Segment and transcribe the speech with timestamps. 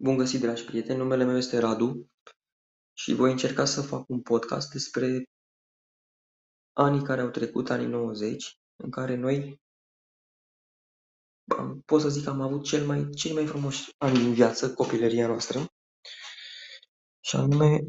[0.00, 0.98] Bun găsit, dragi prieteni!
[0.98, 2.10] Numele meu este Radu
[2.92, 5.24] și voi încerca să fac un podcast despre
[6.72, 9.60] anii care au trecut, anii 90, în care noi,
[11.84, 15.26] pot să zic că am avut cel mai, cei mai frumoși ani din viață, copilăria
[15.26, 15.66] noastră,
[17.20, 17.80] și anume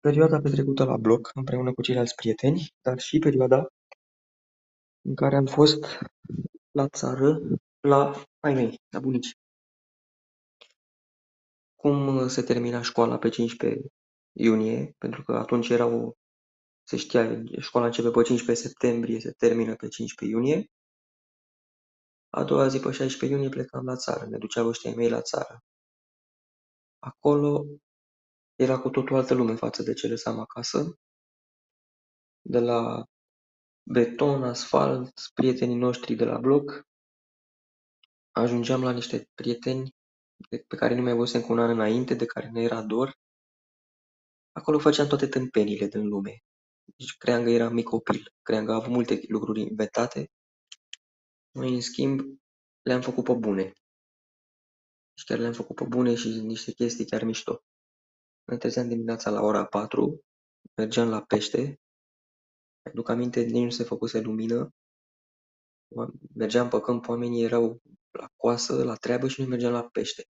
[0.00, 3.66] perioada petrecută la bloc împreună cu ceilalți prieteni, dar și perioada
[5.02, 5.84] în care am fost
[6.70, 7.40] la țară,
[7.80, 9.32] la ai mei, la bunici.
[11.76, 13.80] Cum se termina școala pe 15
[14.32, 16.12] iunie, pentru că atunci era o
[16.88, 20.70] se știa, școala începe pe 15 septembrie, se termină pe 15 iunie.
[22.30, 25.60] A doua zi, pe 16 iunie, plecam la țară, ne duceau ăștia mei la țară.
[26.98, 27.64] Acolo
[28.54, 30.98] era cu totul altă lume față de ce lăsam acasă.
[32.42, 33.04] De la
[33.82, 36.86] beton, asfalt, prietenii noștri de la bloc,
[38.32, 39.95] ajungeam la niște prieteni
[40.48, 43.14] pe care nu mai văzusem cu un an înainte, de care ne era dor.
[44.52, 46.38] Acolo făceam toate tâmpenile din lume.
[46.96, 50.30] Deci cream că eram mic copil, cream că avut multe lucruri inventate.
[51.50, 52.20] Noi, în schimb,
[52.82, 53.72] le-am făcut pe bune.
[55.18, 57.62] Și chiar le-am făcut pe bune și niște chestii chiar mișto.
[58.44, 60.24] Ne trezeam dimineața la ora 4,
[60.74, 61.80] mergeam la pește,
[62.82, 64.70] aduc aminte, nici nu se făcuse lumină,
[66.34, 67.82] mergeam pe câmp, oamenii erau
[68.16, 70.24] la coasă, la treabă și noi mergeam la pește.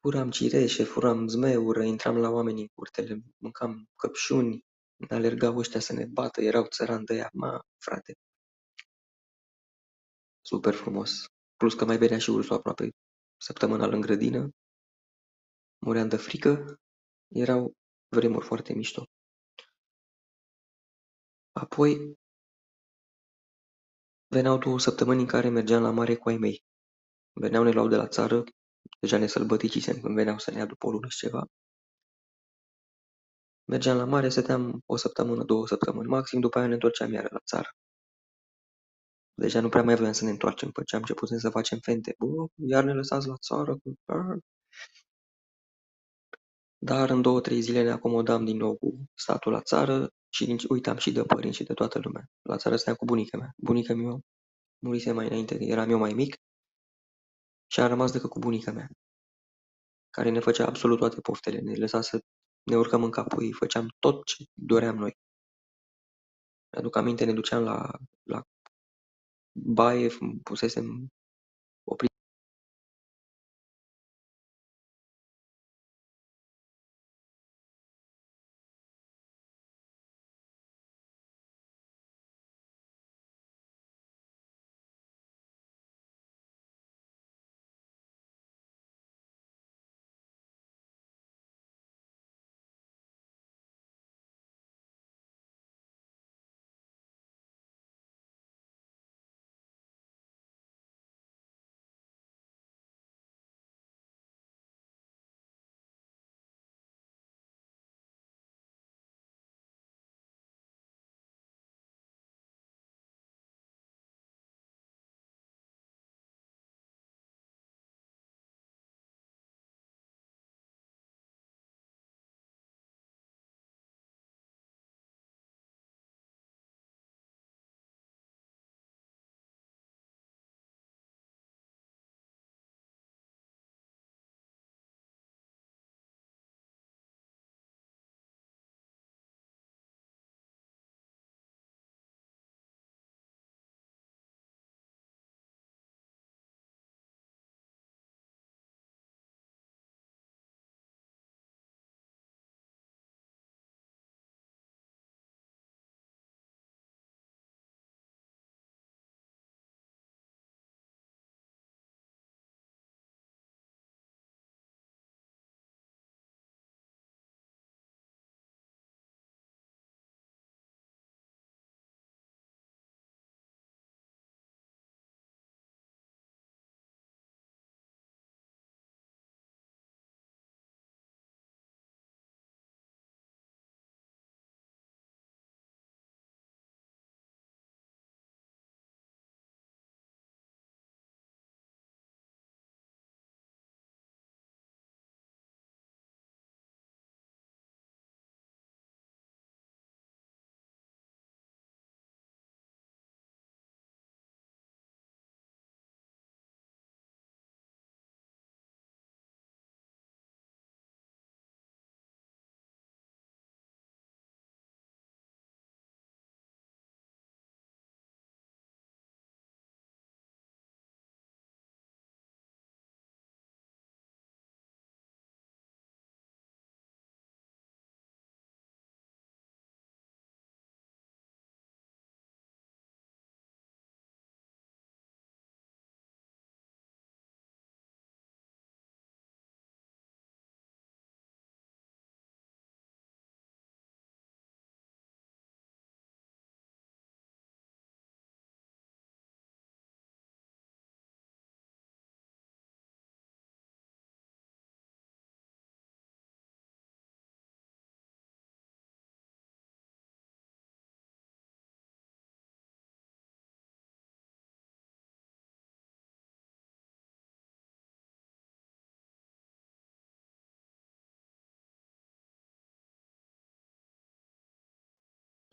[0.00, 4.64] Furam cireșe, furam zmeură, intram la oameni în curtele, mâncam căpșuni,
[5.08, 8.14] alergau ăștia să ne bată, erau țărani de ea, ma, frate.
[10.40, 11.24] Super frumos.
[11.56, 12.90] Plus că mai venea și ursul aproape
[13.36, 14.48] săptămânal în grădină.
[15.78, 16.80] Muream de frică.
[17.28, 17.72] Erau
[18.08, 19.04] vremuri foarte mișto.
[21.52, 22.18] Apoi
[24.34, 26.64] veneau două săptămâni în care mergeam la mare cu ai mei.
[27.32, 28.44] Veneau, ne luau de la țară,
[29.00, 31.46] deja ne sălbăticisem când veneau să ne ia după o lună și ceva.
[33.64, 37.38] Mergeam la mare, stăteam o săptămână, două săptămâni maxim, după aia ne întorceam iară la
[37.44, 37.68] țară.
[39.34, 42.14] Deja nu prea mai voiam să ne întoarcem, pe ce am început să facem fente.
[42.18, 43.76] Bă, iar ne lăsați la țară.
[46.78, 50.96] Dar în două, trei zile ne acomodam din nou cu statul la țară și uitam
[50.96, 52.24] și de părinți și de toată lumea.
[52.42, 53.52] La țară stăteam cu bunica mea.
[53.56, 54.18] Bunica mea
[54.84, 56.34] murise mai înainte, eram eu mai mic
[57.66, 58.88] și am rămas decât cu bunica mea,
[60.10, 62.20] care ne făcea absolut toate poftele, ne lăsa să
[62.62, 65.16] ne urcăm în capul ei, făceam tot ce doream noi.
[66.72, 67.90] Mi-aduc aminte, ne duceam la,
[68.22, 68.42] la
[69.52, 70.10] baie,
[70.42, 71.08] pusesem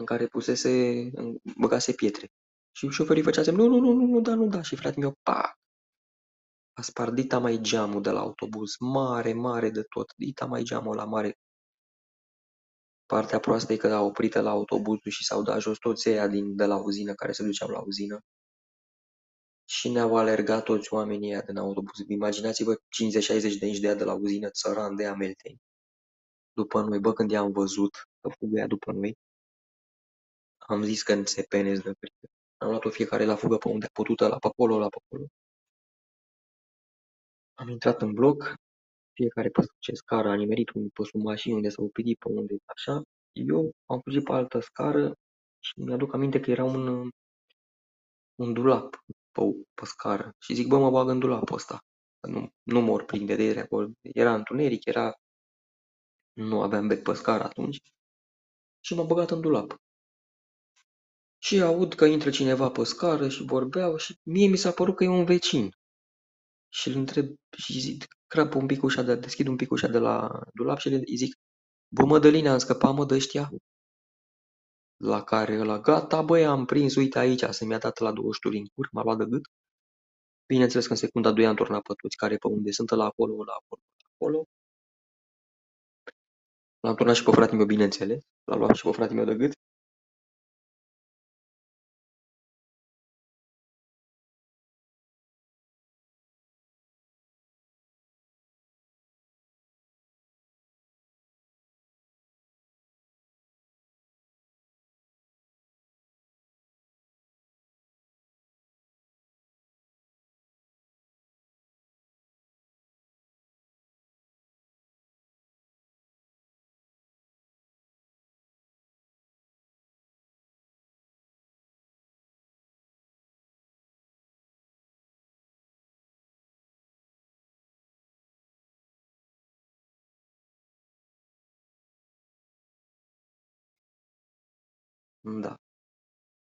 [0.01, 0.71] în care pusese,
[1.57, 2.27] băgase pietre.
[2.71, 4.61] Și șoferii făcea semn, nu, nu, nu, nu, nu da, nu da.
[4.61, 5.55] Și fratele meu, pa,
[6.73, 10.95] a spart dita mai geamul de la autobuz, mare, mare de tot, dita mai geamul
[10.95, 11.37] la mare.
[13.05, 16.55] Partea proastă e că a oprit la autobuzul și s-au dat jos toți ăia din,
[16.55, 18.19] de la uzină care se duceau la uzină.
[19.65, 21.97] Și ne-au alergat toți oamenii ăia din autobuz.
[22.07, 22.79] Imaginați-vă 50-60
[23.59, 25.57] de inci de ea de la uzină, țăran de ea melteni.
[26.53, 29.17] După noi, bă, când i-am văzut că fugă după noi,
[30.67, 32.27] am zis că se penez de frică.
[32.57, 35.25] Am luat-o fiecare la fugă pe unde a putut, la pe acolo, la pe acolo.
[37.53, 38.53] Am intrat în bloc,
[39.13, 42.55] fiecare pe ce scară a nimerit unde pe sub mașini, unde s-a oprit, pe unde
[42.65, 43.01] așa.
[43.31, 45.13] Eu am fugit pe altă scară
[45.59, 47.09] și mi-aduc aminte că era un,
[48.35, 49.41] un dulap pe,
[49.73, 50.31] pe scară.
[50.39, 51.79] Și zic, bă, mă bag în dulapul ăsta.
[52.21, 53.89] Nu, nu mor prinde de acolo.
[54.01, 55.13] Era întuneric, era...
[56.33, 57.79] Nu aveam bec pe scară atunci.
[58.79, 59.81] Și m-am băgat în dulap.
[61.43, 65.03] Și aud că intră cineva pe scară și vorbeau și mie mi s-a părut că
[65.03, 65.69] e un vecin.
[66.69, 67.27] Și îl întreb
[67.57, 70.87] și zic, crap un pic ușa de, deschid un pic ușa de la dulap și
[70.87, 71.35] îi zic,
[71.87, 73.49] bă Mădălina, am scăpat mă de ăștia?
[74.97, 78.57] La care ăla, gata băi, am prins, uite aici, să mi-a dat la două șturi
[78.57, 79.45] în cur, m-a luat de gât.
[80.47, 83.43] Bineînțeles că în secunda doi am turnat pe toți care pe unde sunt, la acolo,
[83.43, 84.45] la acolo, la acolo.
[86.79, 88.23] L-am turnat și pe fratele meu, bineînțeles.
[88.43, 89.53] L-am luat și pe fratele meu de gât.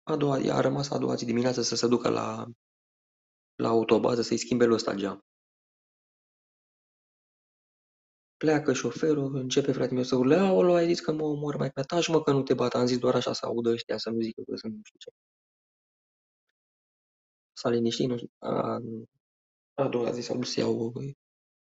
[0.03, 2.47] A doua, a rămas a doua zi dimineață să se ducă la,
[3.55, 5.21] la autobază să-i schimbe lui ăsta geam.
[8.37, 11.83] Pleacă șoferul, începe fratele meu să urle, aolo, ai zis că mă omor mai pe
[11.83, 14.21] taci, mă, că nu te bat, am zis doar așa să audă ăștia, să nu
[14.21, 15.11] zică că sunt nu știu ce.
[17.53, 18.81] S-a liniștit, nu știu, a,
[19.75, 20.93] a doua zi s-au dus să iau,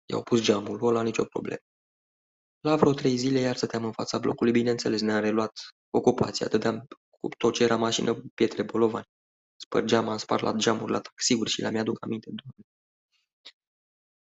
[0.05, 1.61] i-au pus geamul, ăla nicio problemă.
[2.59, 6.87] La vreo trei zile iar stăteam în fața blocului, bineînțeles, ne-am reluat ocupația, dădeam
[7.21, 9.05] cu tot ce era mașină, pietre, bolovani.
[9.55, 12.65] Spărgeam, am spart la geamuri la taxiuri și la mi-aduc aminte, doamne.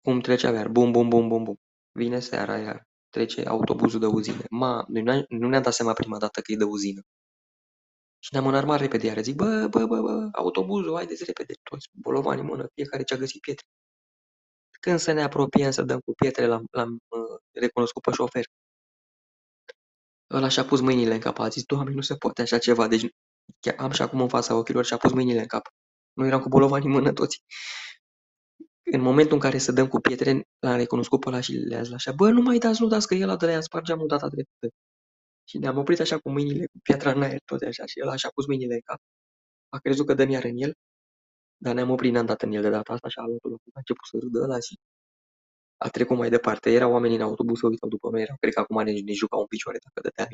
[0.00, 1.56] Cum trecea iar, bum, bum, bum, bum, bum.
[1.92, 4.42] Vine seara iar, trece autobuzul de uzină.
[4.50, 4.84] Ma,
[5.28, 7.02] nu ne-am dat seama prima dată că e de uzină.
[8.18, 12.40] Și ne-am înarmat repede iar, zic, bă, bă, bă, bă, autobuzul, haideți repede, toți bolovani
[12.40, 13.66] în mână, fiecare ce-a găsit pietre.
[14.80, 18.44] Când să ne apropiem să dăm cu pietre, l-am, uh, recunoscut pe șofer.
[20.30, 23.06] Ăla și-a pus mâinile în cap, a zis, Doamne, nu se poate așa ceva, deci
[23.60, 25.68] chiar am și acum în fața ochilor și-a pus mâinile în cap.
[26.12, 27.42] Nu eram cu bolovani în mână toți.
[28.92, 31.92] În momentul în care să dăm cu pietre, l-am recunoscut pe ăla și le-a zis
[31.92, 34.28] așa, bă, nu mai dați, nu dați, că el a de la spargeam o data
[34.28, 34.68] trecută.
[35.44, 38.28] Și ne-am oprit așa cu mâinile, cu piatra în aer, tot așa, și el așa
[38.28, 38.98] a pus mâinile în cap.
[39.68, 40.74] A crezut că dăm iar în el,
[41.56, 44.06] dar ne-am oprit, n-am dat în el de data asta și a luat a început
[44.10, 44.78] să râdă ăla și
[45.76, 46.70] a trecut mai departe.
[46.72, 49.40] Erau oamenii în autobuz, să uitau după noi, erau, cred că acum ne, ne jucau
[49.40, 50.28] în picioare dacă dădeam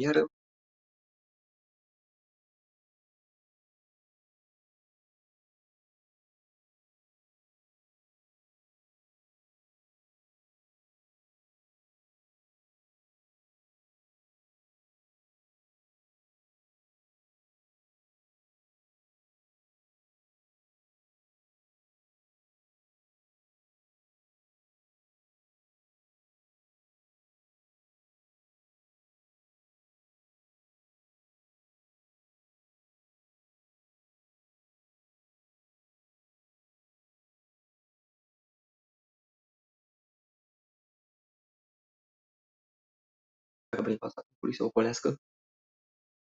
[43.89, 43.99] iar.
[43.99, 45.21] prin fața timpului să ocolească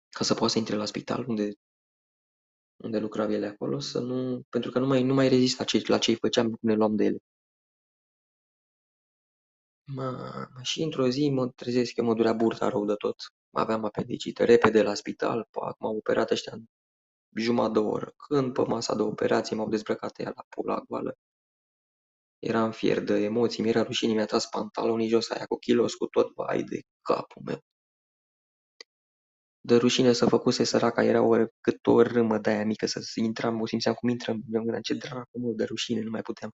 [0.10, 1.52] ca să poată să intre la spital unde,
[2.76, 5.98] unde lucrau ele acolo, să nu, pentru că nu mai, nu mai rezista ce, la
[5.98, 7.18] ce îi făceam, cum ne luam de ele.
[9.86, 13.16] Mă, și într-o zi mă trezesc, eu mă durea burta rău de tot.
[13.52, 16.66] Aveam apendicită, repede la spital, pac, m-au operat ăștia în
[17.36, 18.14] jumătate de oră.
[18.18, 21.18] Când pe masa de operație m-au dezbrăcat ea la pula goală.
[22.44, 26.34] Eram fier de emoții, mi-era rușine, mi-a tras pantalonii jos aia cu kilos, cu tot,
[26.36, 27.60] vai de capul meu.
[29.62, 33.62] De rușine să făcuse săraca, era o, cât o râmă de aia mică, să intram,
[33.62, 36.52] o simțeam cum intrăm, gândeam, ce dracu, mă, de rușine, nu mai puteam.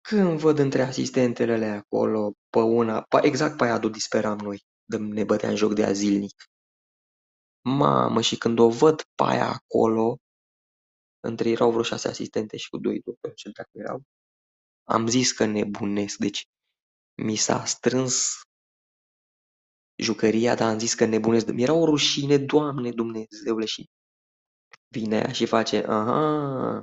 [0.00, 5.24] Când văd între asistentele alea acolo, pe una, exact pe aia disperam noi, de ne
[5.24, 6.44] băteam joc de ea zilnic.
[7.64, 10.16] Mamă, și când o văd pe aia acolo,
[11.24, 14.02] între erau vreo șase asistente și cu doi doctori, ce dacă erau,
[14.84, 16.44] am zis că nebunesc, deci
[17.14, 18.42] mi s-a strâns
[19.96, 21.46] jucăria, dar am zis că nebunesc.
[21.46, 23.90] Mi era o rușine, Doamne Dumnezeule, și
[24.88, 26.82] vine ea și face, aha,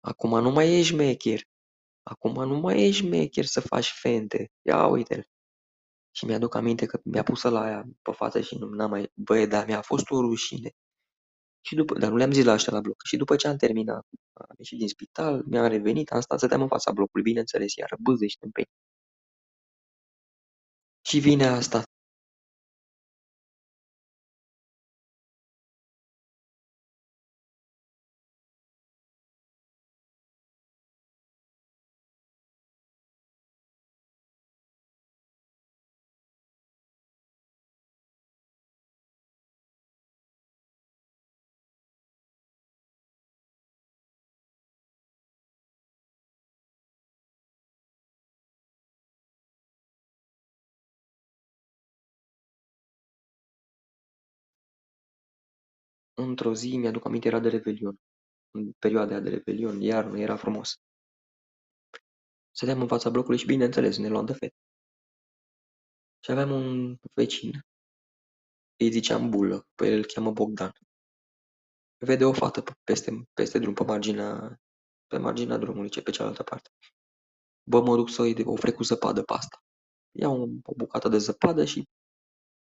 [0.00, 1.40] acum nu mai ești șmecher,
[2.02, 5.26] acum nu mai ești șmecher să faci fente, ia uite-l.
[6.10, 9.46] Și mi-aduc aminte că mi-a pus la aia pe față și nu n-am mai, băie,
[9.46, 10.70] dar mi-a fost o rușine.
[11.66, 13.02] Și după, dar nu le-am zis la ăștia la bloc.
[13.04, 16.68] Și după ce am terminat, am ieșit din spital, mi-am revenit, am stat, stăteam în
[16.68, 18.64] fața blocului, bineînțeles, iar bâzește în pe
[21.02, 21.82] Și vine asta.
[56.18, 58.00] Într-o zi, mi-aduc aminte, era de Revelion.
[58.50, 60.74] În perioada aia de Revelion, iarnă, era frumos.
[62.50, 64.54] Stăteam în fața blocului și, bineînțeles, ne luam de fete.
[66.24, 67.50] Și aveam un vecin,
[68.76, 70.72] îi ziceam Bulă, pe el îl cheamă Bogdan.
[71.98, 74.60] Vede o fată peste, peste drum, pe marginea,
[75.06, 76.70] pe marginea drumului, ce pe cealaltă parte.
[77.62, 79.58] Bă, mă duc să-i ofrec cu zăpadă pe asta.
[80.12, 81.88] Iau o bucată de zăpadă și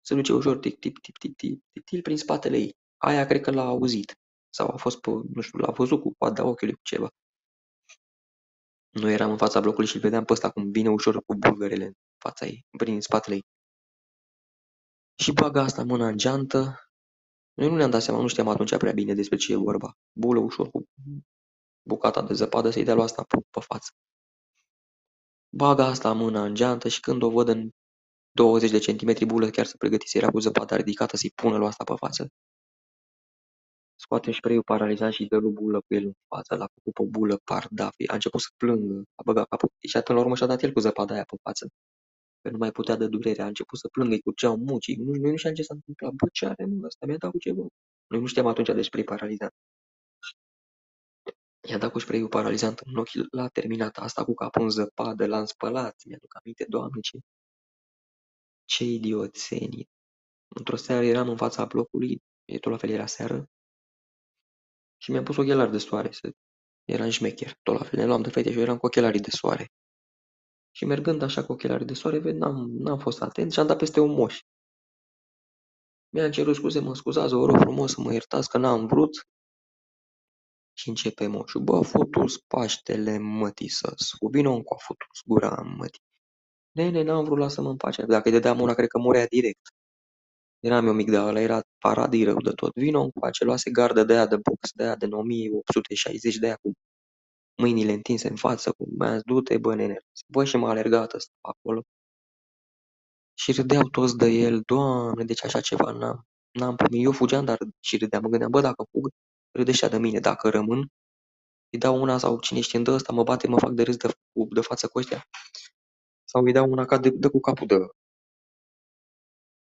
[0.00, 2.76] se duce ușor tic tic tic tic tic tic tic prin spatele ei.
[2.99, 4.19] Aia cred că l-a auzit.
[4.50, 7.09] Sau a fost pe, nu știu, l-a văzut cu coada ochiului cu ceva.
[8.90, 11.85] Noi eram în fața blocului și îl vedeam pe ăsta cum vine ușor cu bulgărele
[11.85, 13.45] în fața ei, prin spatele ei.
[15.14, 16.90] Și bagă asta mâna în geantă.
[17.55, 19.93] Noi nu ne-am dat seama, nu știam atunci prea bine despre ce e vorba.
[20.12, 20.85] Bulă ușor cu
[21.83, 23.90] bucata de zăpadă să-i dea lui asta pe, pe față.
[25.57, 27.71] Bagă asta mâna în geantă și când o văd în
[28.31, 31.85] 20 de centimetri bulă, chiar să pregătise, era cu zăpada ridicată să-i pună lui asta
[31.85, 32.28] pe față.
[34.08, 37.36] Scoate spray-ul paralizant și dă lui bulă cu el în față, l-a făcut pe bulă
[37.44, 40.72] pardaf, a început să plângă, a băgat capul și până la urmă și-a dat el
[40.72, 41.68] cu zăpada aia pe față.
[42.42, 45.30] Că nu mai putea de durere, a început să plângă, îi curgeau mucii, nu, noi
[45.30, 47.66] nu știam ce s-a întâmplat, bă, ce are mă, ăsta mi-a dat cu ceva.
[48.06, 49.52] Noi nu știam atunci de spray paralizant.
[51.68, 55.44] I-a dat cu spray paralizant în ochi, l-a terminat asta cu capul în zăpadă, l-am
[55.44, 57.18] spălat, mi-aduc aminte, doamne, ce,
[58.64, 59.88] ce idioțenii.
[60.56, 63.48] Într-o seară eram în fața blocului, e tot la fel era seară,
[65.00, 66.31] și mi-am pus ochelari de soare, să...
[66.85, 69.31] eram șmecher, tot la fel, ne luam de fete și eu eram cu ochelarii de
[69.31, 69.73] soare.
[70.71, 73.78] Și mergând așa cu ochelarii de soare, ved, n-am, n-am fost atent și am dat
[73.78, 74.40] peste un moș.
[76.12, 79.26] Mi-am cerut scuze, mă scuzați, vă rog frumos să mă iertați că n-am vrut.
[80.73, 86.02] Și începe moșul, bă, futus Paștele mătii să-s, cu vino încoa futus gura mătii.
[86.71, 88.05] Nene, n-am vrut, lasă-mă în pace.
[88.07, 89.61] Dacă îi dădeam una, cred că murea direct.
[90.60, 92.72] Eram eu mic de ăla, era paradii rău de tot.
[92.74, 96.72] Vino încoace, luase gardă de aia de box, de aia de 1860, de aia cu
[97.56, 99.98] mâinile întinse în față, cu mi-a du-te, bă, nene.
[100.28, 101.82] Bă, și m-a alergat ăsta acolo.
[103.34, 107.04] Și râdeau toți de el, doamne, deci așa ceva n-am, n-am primit.
[107.04, 109.08] Eu fugeam, dar și râdeam, mă gândeam, bă, dacă fug,
[109.52, 110.88] râde de mine, dacă rămân,
[111.70, 114.08] îi dau una sau cine știe dă ăsta, mă bate, mă fac de râs de,
[114.50, 115.22] de față cu ăștia.
[116.24, 117.76] Sau îi dau una ca de, de cu capul de...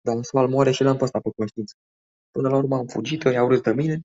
[0.05, 1.75] Dar să moare și l-am pe ăsta pe conștiință.
[2.31, 4.01] Până la urmă am fugit, i-au râs de mine.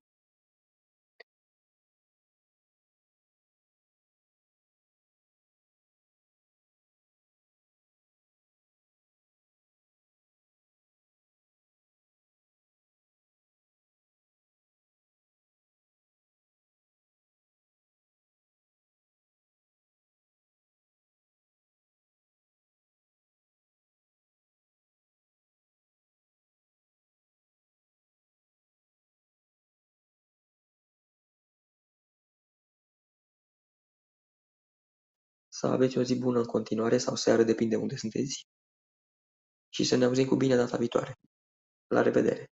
[35.61, 38.47] Să aveți o zi bună în continuare sau seară, depinde unde sunteți.
[39.69, 41.19] Și să ne auzim cu bine data viitoare.
[41.87, 42.51] La revedere!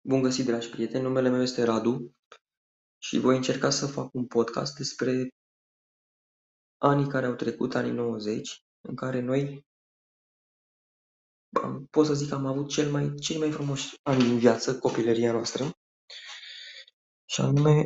[0.00, 2.14] Bun găsit, dragi prieteni, numele meu este Radu
[2.98, 5.28] și voi încerca să fac un podcast despre
[6.78, 9.66] anii care au trecut, anii 90, în care noi
[11.62, 14.78] am, pot să zic că am avut cel mai, cei mai frumoși ani din viață,
[14.78, 15.70] copilăria noastră,
[17.24, 17.84] și anume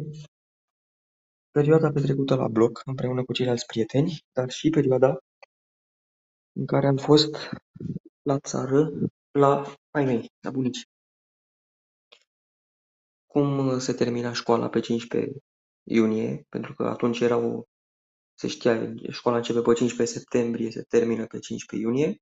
[1.59, 5.19] perioada petrecută la bloc împreună cu ceilalți prieteni, dar și perioada
[6.53, 7.35] în care am fost
[8.23, 8.91] la țară
[9.31, 10.85] la ai mei, la bunici.
[13.27, 15.33] Cum se termina școala pe 15
[15.83, 17.63] iunie, pentru că atunci era o,
[18.35, 22.17] se știa, școala începe pe 15 septembrie, se termină pe 15 iunie.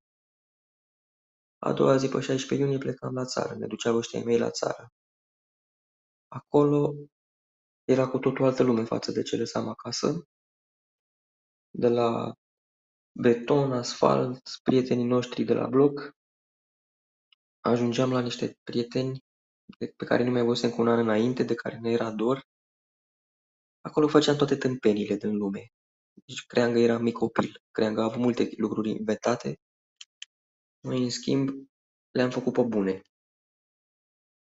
[1.59, 4.93] A doua zi, pe 16 iunie, plecam la țară, ne duceau ăștia mei la țară.
[6.29, 6.95] Acolo
[7.85, 10.29] era cu totul altă lume față de ce lăsam acasă.
[11.71, 12.35] De la
[13.13, 16.17] beton, asfalt, prietenii noștri de la bloc,
[17.61, 19.25] ajungeam la niște prieteni
[19.97, 22.47] pe care nu mai văzusem cu un an înainte, de care ne era dor.
[23.81, 25.73] Acolo făceam toate tâmpenile din lume.
[26.27, 29.61] Deci cream că eram mic copil, cream că a avut multe lucruri inventate.
[30.81, 31.51] Noi, în schimb,
[32.11, 33.03] le-am făcut pe bune.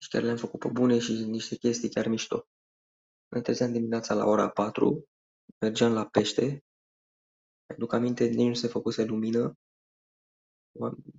[0.02, 2.48] Și chiar le-am făcut pe bune și niște chestii chiar mișto.
[3.30, 5.08] Ne trezeam dimineața la ora 4,
[5.60, 6.64] mergeam la pește,
[7.66, 9.54] aduc aminte, nici nu se făcuse lumină,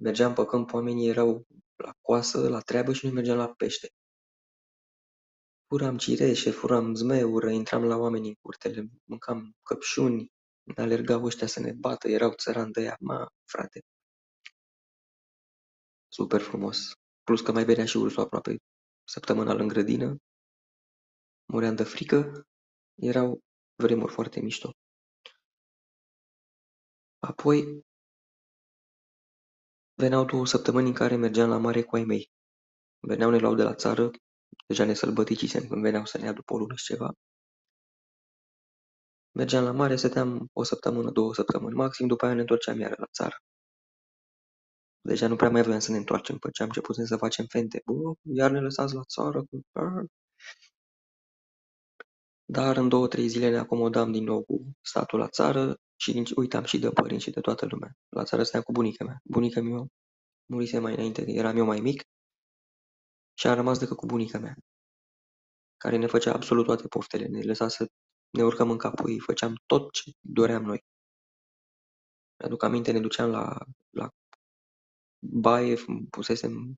[0.01, 1.46] mergeam pe câmp, oamenii erau
[1.77, 3.88] la coasă, la treabă și noi mergeam la pește.
[5.66, 10.33] Furam cireșe, furam zmeură, intram la oameni în curtele, mâncam căpșuni,
[10.77, 13.81] alergau ăștia să ne bată, erau țărani de ea, ma, frate.
[16.09, 16.92] Super frumos.
[17.23, 18.57] Plus că mai venea și ursul aproape
[19.05, 20.16] săptămânal în grădină.
[21.52, 22.46] Muream de frică.
[22.94, 23.40] Erau
[23.74, 24.72] vremuri foarte mișto.
[27.18, 27.84] Apoi
[29.94, 32.30] veneau două săptămâni în care mergeam la mare cu ai mei.
[33.00, 34.10] Veneau, ne luau de la țară,
[34.66, 37.12] deja ne sălbăticisem când veneau să ne ia după o lună și ceva.
[39.32, 43.06] Mergeam la mare, stăteam o săptămână, două săptămâni maxim, după aia ne întorceam iară la
[43.12, 43.36] țară.
[45.00, 47.82] Deja nu prea mai voiam să ne întoarcem, pe ce am început să facem fente.
[47.84, 49.44] Bă, iar ne lăsați la țară.
[52.50, 56.64] Dar în două, trei zile ne acomodam din nou cu statul la țară și uitam
[56.64, 57.92] și de părinți și de toată lumea.
[58.08, 59.20] La țară stăteam cu bunica mea.
[59.24, 59.86] Bunica mea
[60.46, 62.02] murise mai înainte, eram eu mai mic
[63.38, 64.56] și am rămas decât cu bunica mea,
[65.76, 67.86] care ne făcea absolut toate poftele, ne lăsa să
[68.30, 70.84] ne urcăm în capul făceam tot ce doream noi.
[72.38, 73.58] Mi-aduc aminte, ne duceam la,
[73.90, 74.08] la
[75.18, 75.76] baie,
[76.10, 76.74] pusesem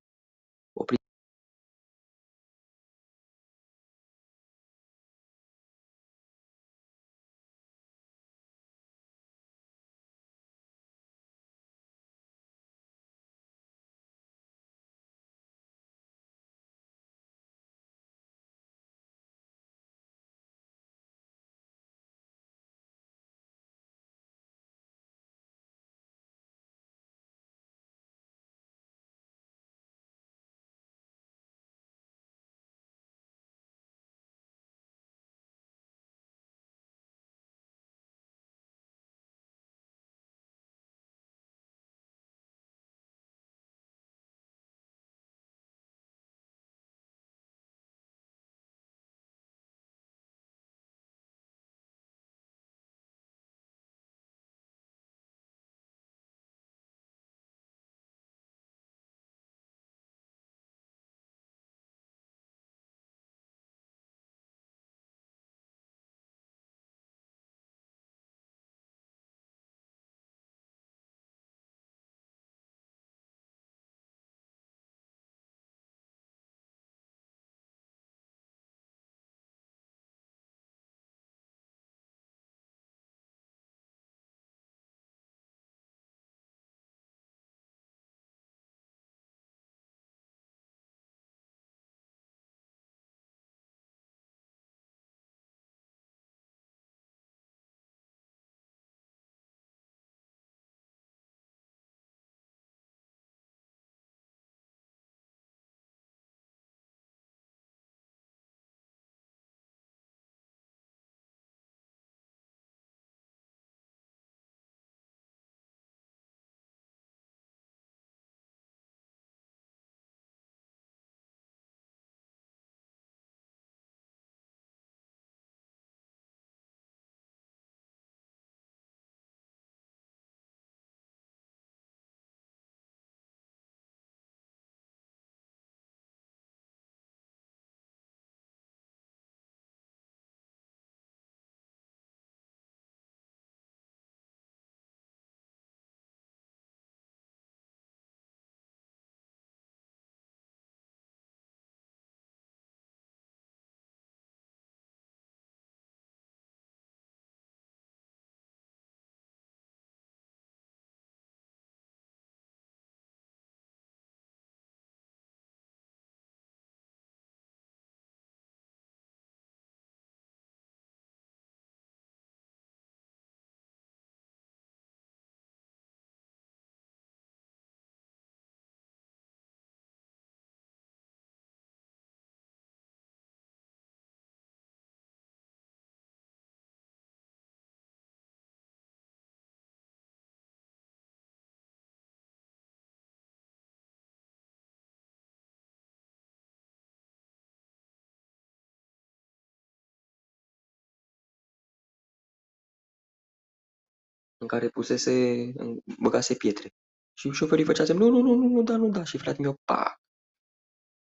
[204.42, 205.52] în care pusese,
[205.98, 206.70] băgase pietre.
[207.14, 209.04] Și șoferii făcea semn, nu, nu, nu, nu, nu da, nu da.
[209.04, 209.96] Și fratele meu, pa,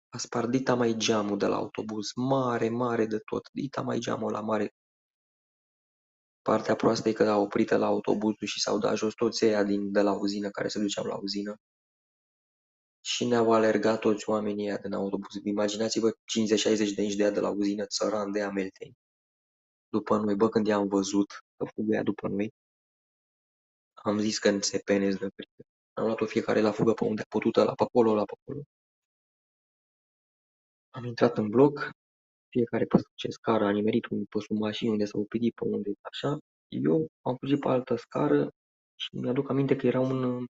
[0.08, 4.32] a spart dita mai geamul de la autobuz, mare, mare de tot, dita mai geamul
[4.32, 4.74] la mare.
[6.42, 9.92] Partea proastă e că a oprit la autobuzul și s-au dat jos toți ăia din,
[9.92, 11.56] de la uzină care se duceau la uzină.
[13.00, 15.34] Și ne-au alergat toți oamenii ăia din autobuz.
[15.44, 18.94] Imaginați-vă 50-60 de inci de ea de la uzină, țăran de amelteni.
[19.88, 22.52] După noi, bă, când i-am văzut că fugă după noi,
[24.08, 25.62] am zis că se penez de frică.
[25.92, 28.62] Am luat-o fiecare la fugă pe unde a putut, la pe acolo, la pe acolo.
[30.90, 31.90] Am intrat în bloc,
[32.48, 35.90] fiecare pe ce scară a nimerit un pe sub mașini unde s-a oprit pe unde
[36.00, 36.38] așa.
[36.68, 38.50] Eu am fugit pe altă scară
[38.96, 40.46] și mi-aduc aminte că era un,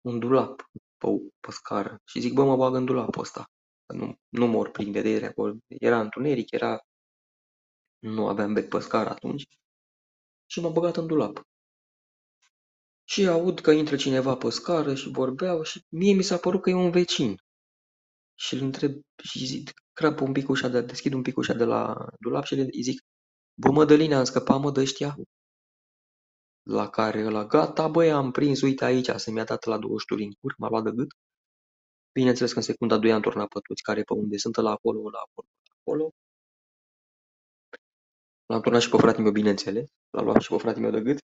[0.00, 1.06] un dulap pe,
[1.40, 2.00] pe scară.
[2.04, 3.44] Și zic, bă, mă bag în dulapul ăsta.
[3.94, 5.54] Nu, nu mor prin vedere acolo.
[5.68, 6.80] Era întuneric, era...
[7.98, 9.44] Nu aveam bec pe scară atunci.
[10.46, 11.46] Și m-am băgat în dulap.
[13.08, 16.70] Și aud că intră cineva pe scară și vorbeau și mie mi s-a părut că
[16.70, 17.36] e un vecin.
[18.34, 18.92] Și îl întreb
[19.22, 22.54] și zic, crapă un pic ușa de, deschid un pic ușa de la dulap și
[22.54, 23.00] îi zic,
[23.54, 25.16] bă Mădăline, am scăpat mă de ăștia?
[26.62, 30.24] La care ăla, gata băi, am prins, uite aici, să mi-a dat la două șturi
[30.24, 31.08] în cur, m-a luat de gât.
[32.12, 35.10] Bineînțeles că în secunda doi am turnat pe toți care pe unde sunt, la acolo,
[35.10, 36.12] la acolo, la acolo.
[38.46, 39.88] L-am turnat și pe fratele meu, bineînțeles.
[40.10, 41.18] L-am luat și pe fratele meu de gât.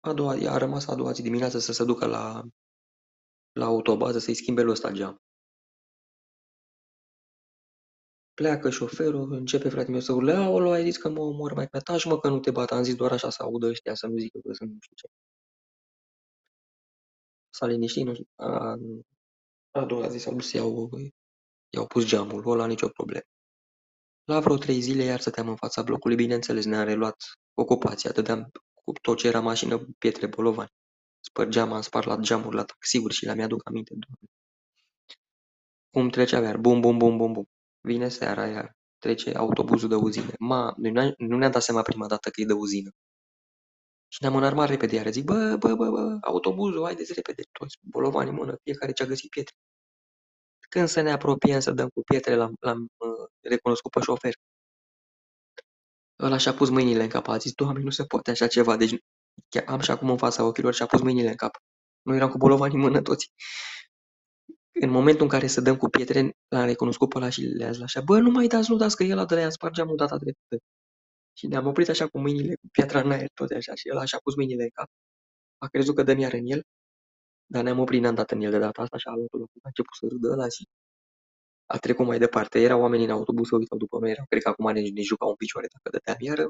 [0.00, 2.42] A doua, a rămas a doua zi dimineață să se ducă la,
[3.52, 5.18] la autobază să-i schimbe lui ăsta geam.
[8.34, 11.78] Pleacă șoferul, începe fratele meu să urle, aolo, ai zis că mă omor mai pe
[11.78, 14.18] taci, mă, că nu te bat, am zis doar așa să audă ăștia, să nu
[14.18, 15.08] zică că sunt nu știu ce.
[17.50, 18.76] S-a liniștit, nu știu, a,
[19.70, 20.90] a doua zi s-au dus să iau,
[21.70, 23.24] i-au pus geamul, ăla nicio problemă.
[24.24, 27.16] La vreo trei zile iar stăteam în fața blocului, bineînțeles, ne-am reluat
[27.54, 30.70] ocupația, dădeam cu tot ce era mașină, pietre, bolovani.
[31.20, 34.28] Spărgeam, am spart la geamuri la taxiuri și le mi-aduc aminte, doamne.
[35.90, 37.48] Cum trecea iar, bum, bum, bum, bum, bum.
[37.80, 40.32] Vine seara iar, trece autobuzul de uzină.
[40.38, 40.74] Ma,
[41.18, 42.90] nu ne-am dat seama prima dată că e de uzină.
[44.08, 48.28] Și ne-am înarmat repede iar zic, bă, bă, bă, bă, autobuzul, haideți repede, toți bolovani
[48.28, 49.54] în mână, fiecare ce-a găsit pietre.
[50.68, 54.34] Când să ne apropiem să dăm cu pietre, l-am, uh, recunoscut pe șofer.
[56.18, 58.98] Ăla și-a pus mâinile în cap, a zis, Doamne, nu se poate așa ceva, deci
[59.48, 61.56] chiar am și acum în fața ochilor și-a pus mâinile în cap.
[62.02, 63.32] Nu eram cu bolovani în mână toți.
[64.80, 67.82] În momentul în care să dăm cu pietre, l-am recunoscut pe ăla și le-a zis
[67.82, 70.16] așa, bă, nu mai dați, nu dați, că el a de la spargeam o data
[70.16, 70.56] trecută.
[71.32, 74.16] Și ne-am oprit așa cu mâinile, cu piatra în aer, tot așa, și el așa
[74.16, 74.88] a pus mâinile în cap.
[75.58, 76.62] A crezut că dăm iar în el,
[77.46, 79.68] dar ne-am oprit, n-am dat în el de data asta și a luat locul, a
[79.68, 80.68] început să râdă ăla și
[81.74, 82.60] a trecut mai departe.
[82.60, 85.28] Erau oamenii în autobuz, să uitau după noi, erau, cred că acum ne, ne jucau
[85.28, 86.48] un picioare dacă dădeam iar.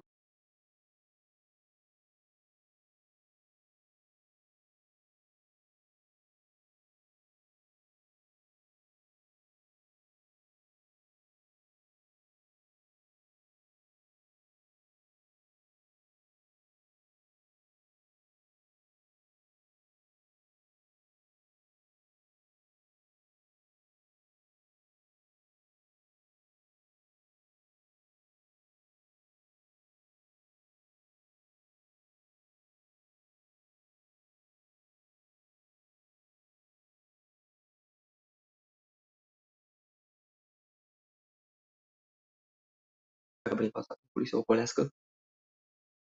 [43.51, 44.93] Prin fața trupului să ocolească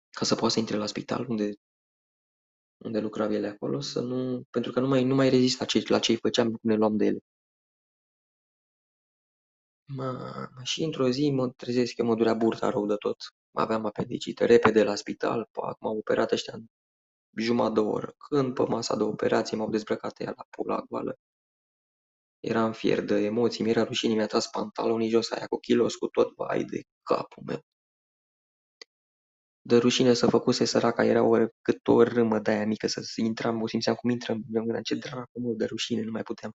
[0.09, 1.53] ca să poată să intre la spital unde,
[2.77, 5.99] unde lucrau ele acolo, să nu, pentru că nu mai, nu mai rezista ce, la
[5.99, 7.19] ce îi făceam, cum ne luam de ele.
[9.85, 13.17] Mă, și într-o zi mă trezesc că mă durea burta rău de tot.
[13.51, 16.65] Aveam apendicită, repede la spital, pac, m-au operat ăștia în
[17.35, 18.15] jumătate de oră.
[18.17, 21.17] Când pe masa de operație m-au dezbrăcat ea la pula goală.
[22.43, 26.35] Eram fier de emoții, mi-era rușine, mi-a tras pantalonii jos aia cu kilos, cu tot,
[26.35, 27.59] vai de capul meu.
[29.61, 33.61] De rușine să făcuse săraca, era o, cât o râmă de aia mică, să intram,
[33.61, 36.51] o simțeam cum intrăm, mi gândeam, ce dracu, mă, de rușine, nu mai puteam.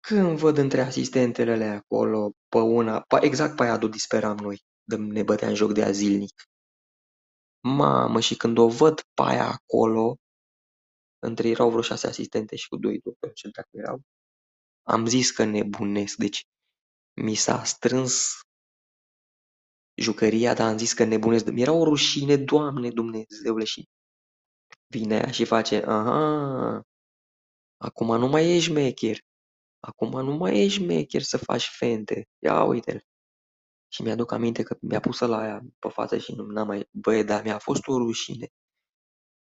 [0.00, 5.54] Când văd între asistentele acolo, pe una, exact pe aia disperam noi, de ne băteam
[5.54, 6.42] joc de ea zilnic.
[7.60, 10.16] Mamă, și când o văd pe aia acolo,
[11.22, 14.00] între erau vreo șase asistente și cu doi doctori, ce dacă erau,
[14.82, 16.44] am zis că nebunesc, deci
[17.14, 18.40] mi s-a strâns
[19.94, 21.50] jucăria, dar am zis că nebunesc.
[21.50, 23.88] Mi-era o rușine, Doamne Dumnezeule, și
[24.86, 26.82] vine ea și face, aha,
[27.76, 29.18] acum nu mai ești șmecher,
[29.80, 33.04] acum nu mai ești șmecher să faci fente, ia uite-l.
[33.88, 37.22] Și mi-aduc aminte că mi-a pus la aia pe față și nu n-am mai, băie,
[37.22, 38.48] dar mi-a fost o rușine.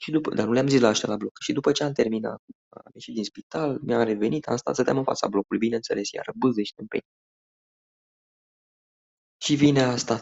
[0.03, 1.37] Și după, dar nu le-am zis la ăștia la bloc.
[1.41, 5.03] Și după ce am terminat, am ieșit din spital, mi-am revenit, am stat, stăteam în
[5.03, 7.03] fața blocului, bineînțeles, iar bâze și tâmpeni.
[9.37, 10.19] Și vine asta.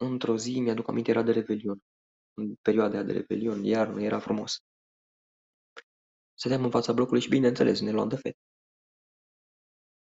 [0.00, 1.82] Într-o zi, mi-aduc aminte, era de Revelion.
[2.34, 4.58] În perioada de Revelion, iarnă, era frumos.
[6.34, 8.38] Stăteam în fața blocului și, bineînțeles, ne luam de fete.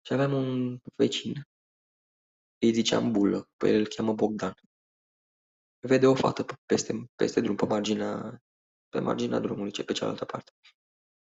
[0.02, 1.34] Și aveam un vecin,
[2.60, 4.54] îi ziceam Bulă, pe el îl cheamă Bogdan.
[5.80, 8.42] Vede o fată peste, peste drum, pe marginea,
[8.90, 10.52] pe marginea drumului, ce pe cealaltă parte.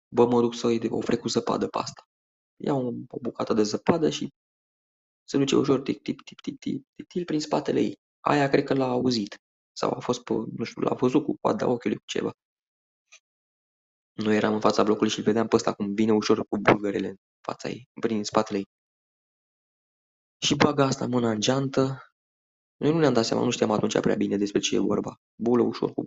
[0.08, 2.08] Bă, mă duc să-i ofre cu zăpadă pe asta.
[2.56, 4.28] Iau o bucată de zăpadă și
[5.24, 7.99] se duce ușor tic tip tip tip tip tip tip prin spatele ei.
[8.20, 9.38] Aia cred că l-a auzit.
[9.72, 12.32] Sau a fost pe, nu știu, l-a văzut cu coada ochiului cu ceva.
[14.12, 17.08] Noi eram în fața blocului și îl vedeam pe ăsta cum vine ușor cu bulgărele
[17.08, 18.66] în fața ei, prin spatele ei.
[20.38, 22.12] Și bagă asta mâna în geantă.
[22.76, 25.20] Noi nu ne-am dat seama, nu știam atunci prea bine despre ce e vorba.
[25.42, 26.06] Bulă ușor cu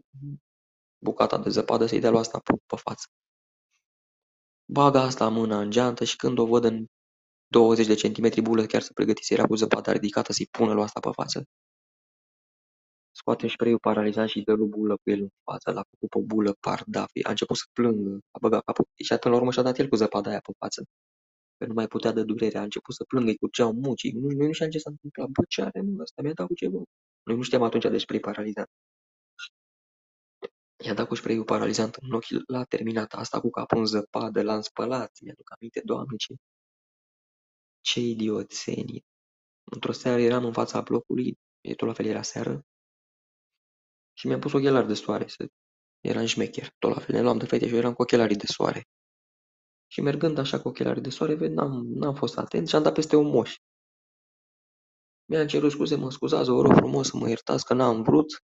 [1.04, 3.06] bucata de zăpadă să-i dea lui asta pe, pe față.
[4.66, 6.86] Bagă asta mâna în geantă și când o văd în
[7.48, 11.00] 20 de centimetri bulă, chiar să pregătise, era cu zăpada ridicată să-i pună lui asta
[11.00, 11.44] pe față.
[13.16, 16.54] Scoate spray-ul paralizant și dă lui bulă cu el în față, l-a făcut pe bulă
[16.60, 19.88] pardaf, a început să plângă, a băgat capul și până la urmă și-a dat el
[19.88, 20.84] cu zăpada aia pe față.
[21.58, 24.48] Că nu mai putea de durere, a început să plângă, îi curgeau mucii, nu, noi
[24.48, 26.82] nu știam ce s-a întâmplat, bă, ce are mă, ăsta mi-a dat cu ceva.
[27.24, 28.70] Noi nu știam atunci de spray paralizant.
[30.86, 34.62] I-a dat cu spray paralizant în ochi, l-a terminat asta cu capul în zăpadă, l-am
[34.62, 36.34] spălat, mi-aduc aminte, doamne, ce,
[37.82, 39.04] ce idioțenii.
[39.64, 42.66] Într-o seară eram în fața blocului, e tot la fel era seară,
[44.14, 45.48] și mi-am pus ochelari de soare, să...
[46.02, 48.46] eram șmecher, tot la fel, ne luam de fete și eu eram cu ochelarii de
[48.46, 48.88] soare.
[49.88, 53.16] Și mergând așa cu ochelarii de soare, n-am, n-am fost atent și am dat peste
[53.16, 53.56] un moș.
[55.26, 58.44] Mi-am cerut scuze, mă scuzați, vă rog frumos să mă iertați că n-am vrut.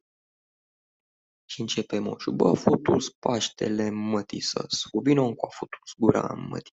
[1.45, 6.73] Și începe moșul, bă, futus Paștele mătii să-s, vino încă futus gura mătii.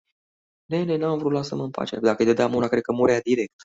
[0.65, 1.99] Nene, n-am vrut, lasă-mă în pace.
[1.99, 3.55] Dacă îi dădeam una, cred că murea direct.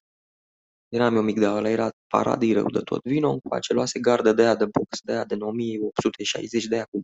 [0.96, 3.00] Eram eu mic de ăla, era paradii rău de tot.
[3.02, 7.00] Vino încoace, luase gardă de aia de box, de aia de 1860, de aia cu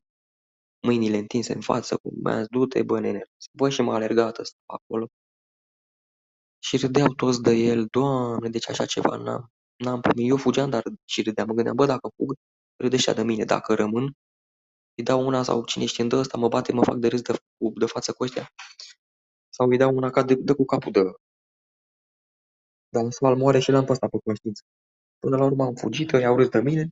[0.87, 3.22] mâinile întinse în față, cu mi-a du-te, bă, nene.
[3.52, 5.07] Bă, și m-a alergat ăsta acolo.
[6.59, 10.28] Și râdeau toți de el, doamne, deci așa ceva n-am, n-am primit.
[10.31, 12.35] Eu fugeam, dar și râdeam, mă gândeam, bă, dacă fug,
[12.76, 14.12] râde de mine, dacă rămân,
[14.94, 17.33] îi dau una sau cine știe de ăsta, mă bate, mă fac de râs de,
[17.74, 18.48] de față cu ăștia.
[19.50, 21.00] Sau îi dau una ca de, de cu capul de...
[22.92, 24.62] Dar să moare și l-am pe ăsta pe conștiință.
[25.18, 26.88] Până la urmă am fugit, i-au râs de mine.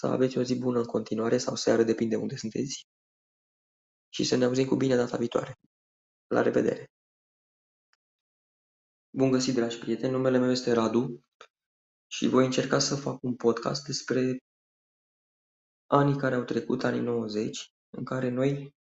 [0.00, 2.86] Să aveți o zi bună în continuare sau seară, depinde unde sunteți.
[4.08, 5.58] Și să ne auzim cu bine data viitoare.
[6.26, 6.90] La revedere!
[9.10, 11.24] Bun găsit, dragi prieteni, numele meu este Radu
[12.06, 14.38] și voi încerca să fac un podcast despre
[15.86, 18.74] anii care au trecut, anii 90, în care noi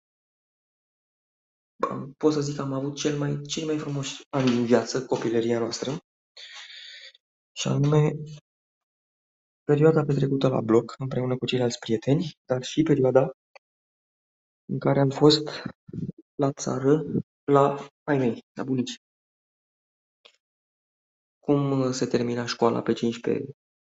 [1.88, 5.06] am, pot să zic că am avut cel mai, cei mai frumoși ani din viață,
[5.06, 5.98] copilăria noastră,
[7.52, 8.12] și anume
[9.70, 13.32] perioada petrecută la bloc împreună cu ceilalți prieteni, dar și perioada
[14.64, 15.48] în care am fost
[16.34, 17.04] la țară
[17.44, 18.96] la ai mei, la bunici.
[21.38, 23.44] Cum se termina școala pe 15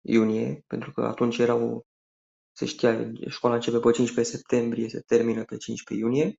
[0.01, 1.81] iunie, pentru că atunci era o,
[2.51, 6.35] se știa, școala începe pe 15 septembrie, se termină pe 15 iunie.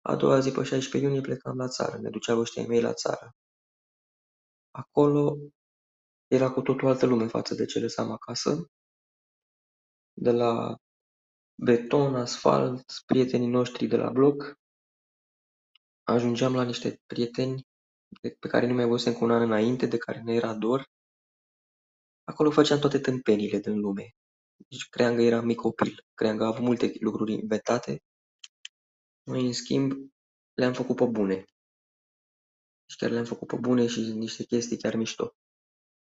[0.00, 3.34] A doua zi, pe 16 iunie, plecam la țară, ne duceau ăștia mei la țară.
[4.70, 5.38] Acolo
[6.26, 8.70] era cu totul altă lume față de ce lăsam acasă.
[10.12, 10.76] De la
[11.54, 14.58] beton, asfalt, prietenii noștri de la bloc,
[16.02, 17.66] ajungeam la niște prieteni
[18.20, 20.88] pe care nu mai văzusem cu un an înainte, de care ne era dor.
[22.24, 24.14] Acolo făceam toate tâmpenile din lume.
[24.68, 26.04] Deci Creangă era mic copil.
[26.14, 28.02] Creangă a avut multe lucruri inventate.
[29.22, 29.92] Noi, în schimb,
[30.54, 31.44] le-am făcut pe bune.
[32.86, 35.34] Și chiar le-am făcut pe bune și niște chestii chiar mișto.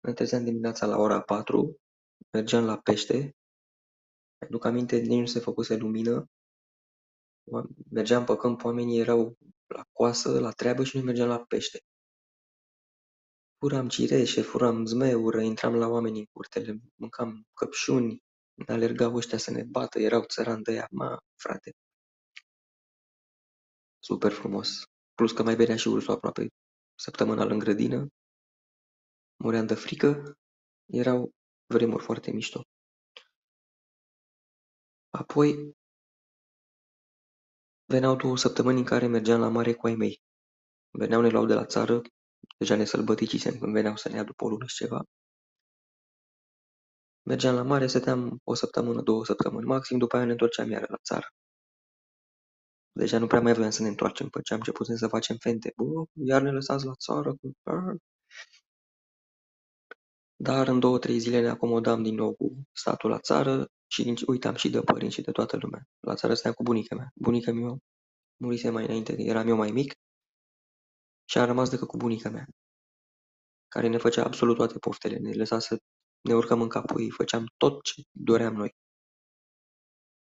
[0.00, 1.76] Ne trezeam dimineața la ora 4,
[2.32, 3.36] mergeam la pește.
[4.38, 6.26] Aduc aminte, nici nu se făcuse lumină.
[7.90, 9.36] Mergeam pe câmp, oamenii erau
[9.66, 11.78] la coasă, la treabă și noi mergeam la pește.
[13.58, 18.22] Furam cireșe, furam zmeură, intram la oameni în curtele, mâncam căpșuni,
[18.66, 21.72] alergau ăștia să ne bată, erau țărani de ea, ma, frate.
[23.98, 24.82] Super frumos.
[25.14, 26.48] Plus că mai venea și ursul aproape
[26.94, 28.06] săptămânal în grădină.
[29.42, 30.38] Muream de frică.
[30.86, 31.30] Erau
[31.66, 32.62] vremuri foarte mișto.
[35.10, 35.76] Apoi
[37.84, 40.22] veneau două săptămâni în care mergeam la mare cu ai mei.
[40.90, 42.00] Veneau, ne luau de la țară,
[42.58, 45.02] deja ne sălbăticisem când veneau să ne ia după o lună și ceva.
[47.22, 50.98] Mergeam la mare, stăteam o săptămână, două săptămâni maxim, după aia ne întorceam iară la
[51.02, 51.26] țară.
[52.92, 55.72] Deja nu prea mai voiam să ne întoarcem, pe ce am început să facem fente.
[55.76, 57.34] Bă, iar ne lăsați la țară.
[60.42, 64.54] Dar în două, trei zile ne acomodam din nou cu statul la țară și uitam
[64.54, 65.82] și de părinți și de toată lumea.
[66.00, 67.10] La țară stăteam cu bunica mea.
[67.14, 67.76] Bunica mea
[68.40, 69.94] murise mai înainte, eram eu mai mic
[71.24, 72.46] și am rămas decât cu bunica mea,
[73.68, 75.78] care ne făcea absolut toate poftele, ne lăsa să
[76.20, 78.74] ne urcăm în capul ei, făceam tot ce doream noi.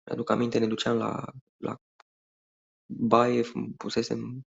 [0.07, 1.25] Mi-aduc aminte, ne duceam la,
[1.57, 1.77] la
[2.87, 3.45] baie,
[3.77, 4.43] pusesem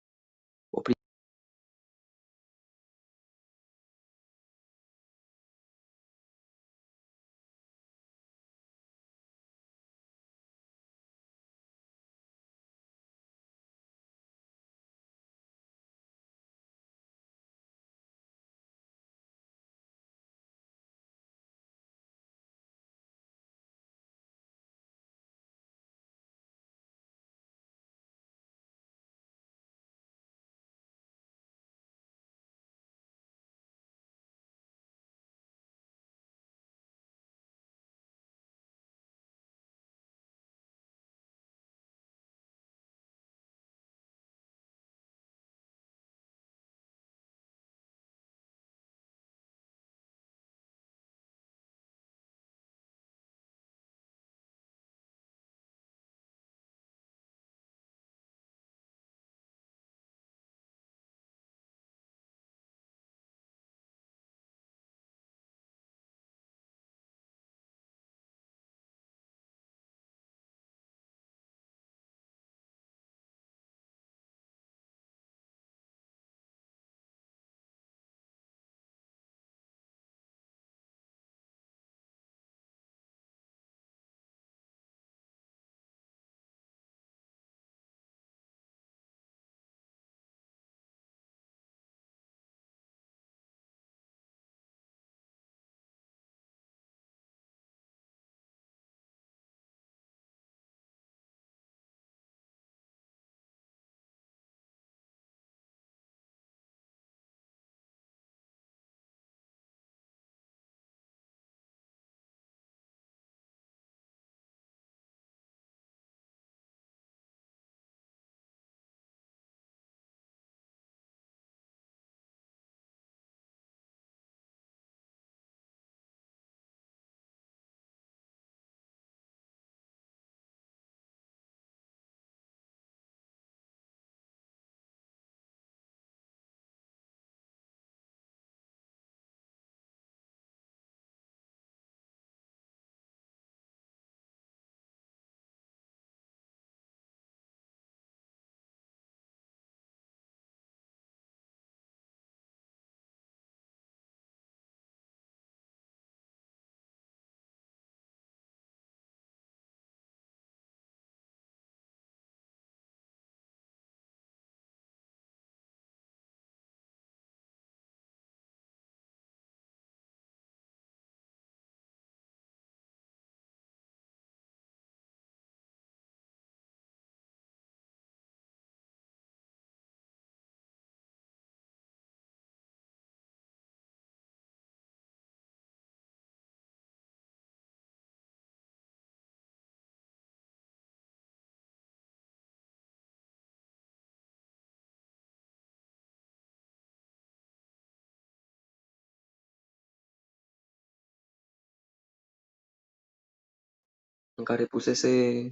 [204.39, 205.43] în care pusese,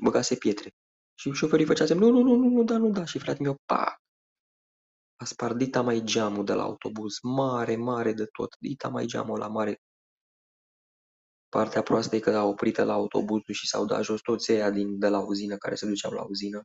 [0.00, 0.70] băgase pietre.
[1.14, 3.04] Și șoferii făcea semn, nu, nu, nu, nu, nu, da, nu, da.
[3.04, 3.96] Și fratele meu, pa,
[5.16, 9.38] a spart dita mai geamul de la autobuz, mare, mare de tot, dita mai geamul
[9.38, 9.80] la mare.
[11.48, 14.98] Partea proastă e că a oprit la autobuzul și s-au dat jos toți ăia din,
[14.98, 16.62] de la uzină care se duceau la uzină.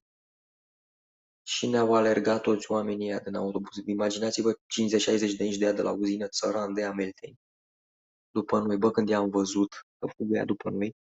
[1.43, 3.75] Și ne-au alergat toți oamenii ăia din autobuz.
[3.85, 4.57] Imaginați-vă 50-60
[5.37, 7.35] de inci de ea de la uzină, țăran de amelteni.
[8.31, 10.95] După noi, bă, când i-am văzut că fugă după noi,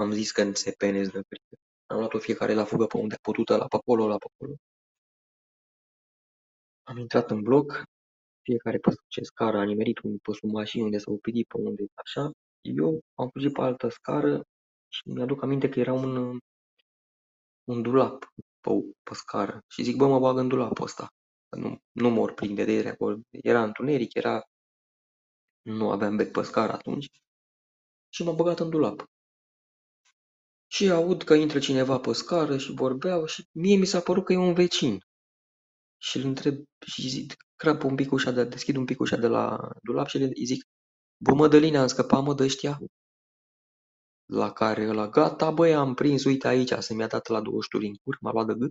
[0.00, 1.54] am zis că se penez de frică.
[1.86, 4.54] Am luat-o fiecare la fugă pe unde a putut, la pe acolo, la pe acolo.
[6.82, 7.82] Am intrat în bloc,
[8.42, 11.84] fiecare pe ce scară a nimerit un pe sub mașini unde s-a oprit pe unde
[11.94, 12.30] așa.
[12.60, 14.42] Eu am fugit pe altă scară
[14.88, 16.38] și mi-aduc aminte că era un,
[17.64, 18.70] un dulap pe,
[19.02, 19.60] pe scară.
[19.68, 21.08] Și zic, bă, mă bag în dulapul ăsta.
[21.56, 23.16] Nu, nu mor prin vedere acolo.
[23.30, 24.42] Era întuneric, era...
[25.62, 27.06] Nu aveam bec pe scară atunci.
[28.08, 29.04] Și m-am băgat în dulap.
[30.70, 34.32] Și aud că intră cineva pe scară și vorbeau și mie mi s-a părut că
[34.32, 35.00] e un vecin.
[35.98, 36.54] Și îl întreb
[36.86, 40.16] și zic, crap un pic ușa de, deschid un pic ușa de la dulap și
[40.16, 40.64] îi zic,
[41.16, 42.78] bă Mădălina, am scăpat mă de ăștia?
[44.26, 47.86] La care ăla, gata băi, am prins, uite aici, să mi-a dat la două șturi
[47.86, 48.70] în cur, m-a luat de gât.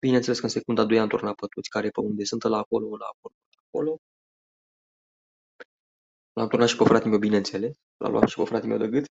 [0.00, 2.96] Bineînțeles că în secunda 2 am turnat pe toți care pe unde sunt, la acolo,
[2.96, 3.98] la acolo, la acolo.
[6.32, 7.76] L-am turnat și pe fratele meu, bineînțeles.
[7.96, 9.06] L-am luat și pe fratele meu de gât.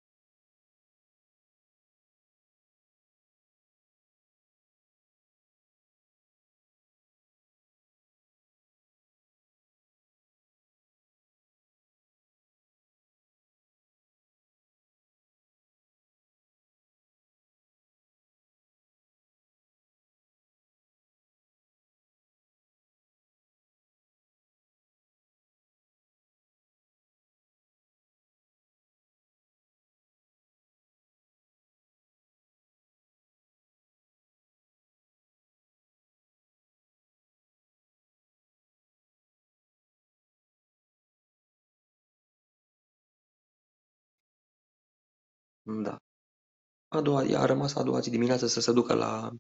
[46.88, 49.32] A doua, a rămas a doua zi dimineață să se ducă la,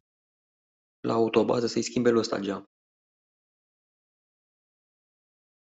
[0.99, 2.65] la autobază să-i schimbe lui ăsta geam.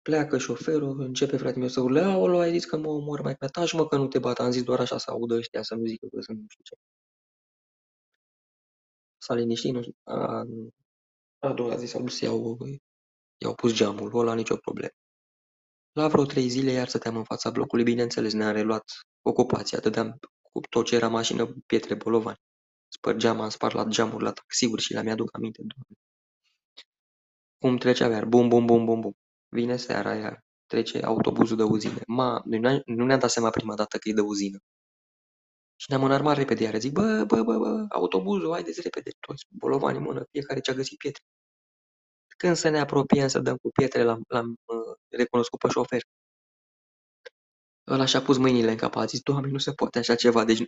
[0.01, 3.47] Pleacă șoferul, începe fratele meu să urle, aolo, ai zis că mă omor mai pe
[3.47, 5.85] taci, mă, că nu te bat, am zis doar așa să audă ăștia, să nu
[5.85, 6.75] zică că sunt nu știu ce.
[9.17, 10.45] S-a liniștit, nu știu, a,
[11.39, 12.57] a doua zi s-au dus să iau,
[13.37, 14.93] i-au pus geamul, ăla nicio problemă.
[15.91, 18.83] La vreo trei zile iar stăteam în fața blocului, bineînțeles, ne-am reluat
[19.21, 20.19] ocupația, dădeam
[20.51, 22.37] cu tot ce era mașină, pietre, bolovani.
[22.87, 25.95] Spărgeam, am spart la geamuri, la taxiuri și la mi-aduc aminte, doamne.
[27.57, 29.13] Cum trecea iar, bum, bum, bum, bum, bum.
[29.49, 31.99] Vine seara iar, trece autobuzul de uzină.
[32.07, 32.41] Ma,
[32.85, 34.59] nu ne-am dat seama prima dată că e de uzină.
[35.75, 39.97] Și ne-am înarmat repede iar, zic, bă, bă, bă, bă, autobuzul, haideți repede, toți, bolovani
[39.97, 41.23] în mână, fiecare ce-a găsit pietre.
[42.37, 46.01] Când să ne apropiem să dăm cu pietre, l-am uh, recunoscut pe șofer.
[47.91, 50.63] Ăla și-a pus mâinile în cap, a zis, Doamne, nu se poate așa ceva, deci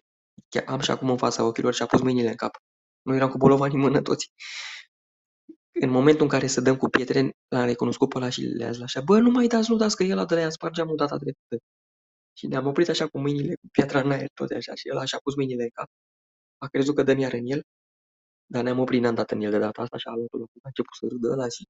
[0.50, 2.58] chiar am și acum în fața ochilor și-a pus mâinile în cap.
[3.02, 4.32] Nu eram cu bolovani în mână toți.
[5.82, 8.82] În momentul în care să dăm cu pietre, l-am recunoscut pe ăla și le-a zis
[8.82, 11.18] așa, bă, nu mai dați, nu dați, că el a de la spart geamul data
[11.18, 11.58] trecută.
[12.34, 15.20] Și ne-am oprit așa cu mâinile, cu piatra în aer, tot așa, și ăla și-a
[15.24, 15.88] pus mâinile în cap.
[16.58, 17.64] A crezut că dăm iar în el,
[18.46, 20.94] dar ne-am oprit, n-am dat în el de data asta și a luat a început
[21.00, 21.68] să râdă ăla și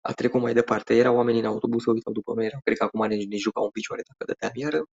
[0.00, 0.94] a trecut mai departe.
[0.94, 3.64] Erau oamenii în autobuz, să uitau după noi, erau, cred că acum ne, ne jucau
[3.64, 4.86] un picioare dacă dădeam iară.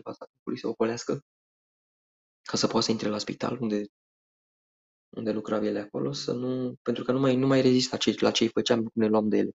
[0.00, 1.20] Prin fața timpului să ocolească
[2.42, 3.84] ca să poată să intre la spital unde,
[5.08, 8.30] unde lucrau ele acolo, să nu, pentru că nu mai, nu mai rezista ce, la
[8.30, 9.50] ce îi făceam, cum ne luam de ele.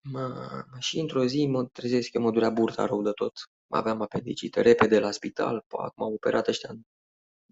[0.00, 3.32] Mă, și într-o zi mă trezesc că mă durea burta rău de tot.
[3.68, 6.80] Aveam apendicită, repede la spital, pac, m-au operat ăștia în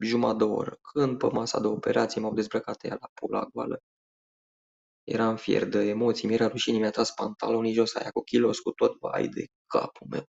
[0.00, 0.78] jumătate de oră.
[0.92, 3.82] Când pe masa de operație m-au dezbrăcat ea la pula goală.
[5.06, 8.98] Eram fier de emoții, mi-era rușine, mi-a tras pantalonii jos aia cu kilos, cu tot,
[9.00, 10.24] vai de capul meu.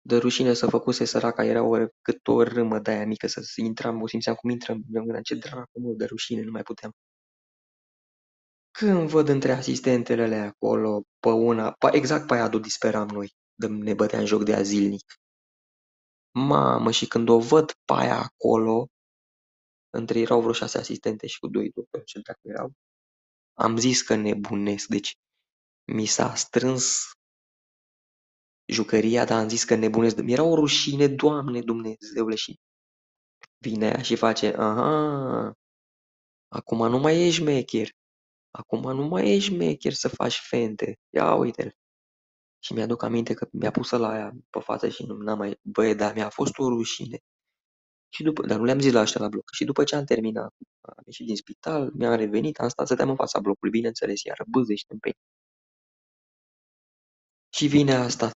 [0.00, 4.02] De rușine să făcuse săraca, era o, cât o râmă de aia mică, să intram,
[4.02, 6.92] o simțeam cum intrăm, mi-am gândit, ce dracu, mă, de rușine, nu mai puteam.
[8.70, 13.66] Când văd între asistentele alea acolo, pe una, pe, exact pe aia disperam noi, de
[13.66, 15.14] ne băteam joc de ea zilnic.
[16.34, 18.86] Mamă, și când o văd pe aia acolo,
[19.92, 22.72] între erau vreo șase asistente și cu doi doctori, ce dacă erau,
[23.54, 25.16] am zis că nebunesc, deci
[25.84, 27.10] mi s-a strâns
[28.72, 30.16] jucăria, dar am zis că nebunesc.
[30.16, 32.60] Mi-era o rușine, Doamne Dumnezeule, și
[33.58, 35.52] vine aia și face, aha,
[36.48, 37.88] acum nu mai ești șmecher,
[38.50, 41.74] acum nu mai ești șmecher să faci fente, ia uite-l.
[42.58, 45.94] Și mi-aduc aminte că mi-a pus la aia pe față și nu n-am mai, băie,
[45.94, 47.18] dar mi-a fost o rușine.
[48.14, 49.50] Și după, dar nu le-am zis la ăștia la bloc.
[49.52, 53.16] Și după ce am terminat, am ieșit din spital, mi-am revenit, am stat, stăteam în
[53.16, 55.12] fața blocului, bineînțeles, iar bâzești în pe.
[57.54, 58.30] Și vine asta,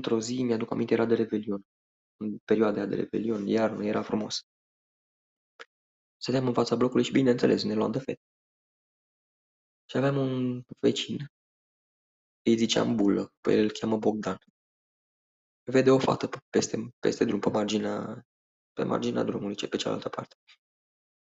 [0.00, 1.62] într-o zi, mi-aduc aminte, era de Revelion.
[2.16, 4.40] În perioada aia de Revelion, iarnă, era frumos.
[6.16, 8.20] Stăteam în fața blocului și, bineînțeles, ne luam de fete.
[9.88, 11.16] Și aveam un vecin,
[12.42, 14.38] îi ziceam Bulă, pe el îl cheamă Bogdan.
[15.62, 18.26] Vede o fată peste, peste drum, pe marginea,
[18.72, 20.36] pe marginea drumului, ce pe cealaltă parte.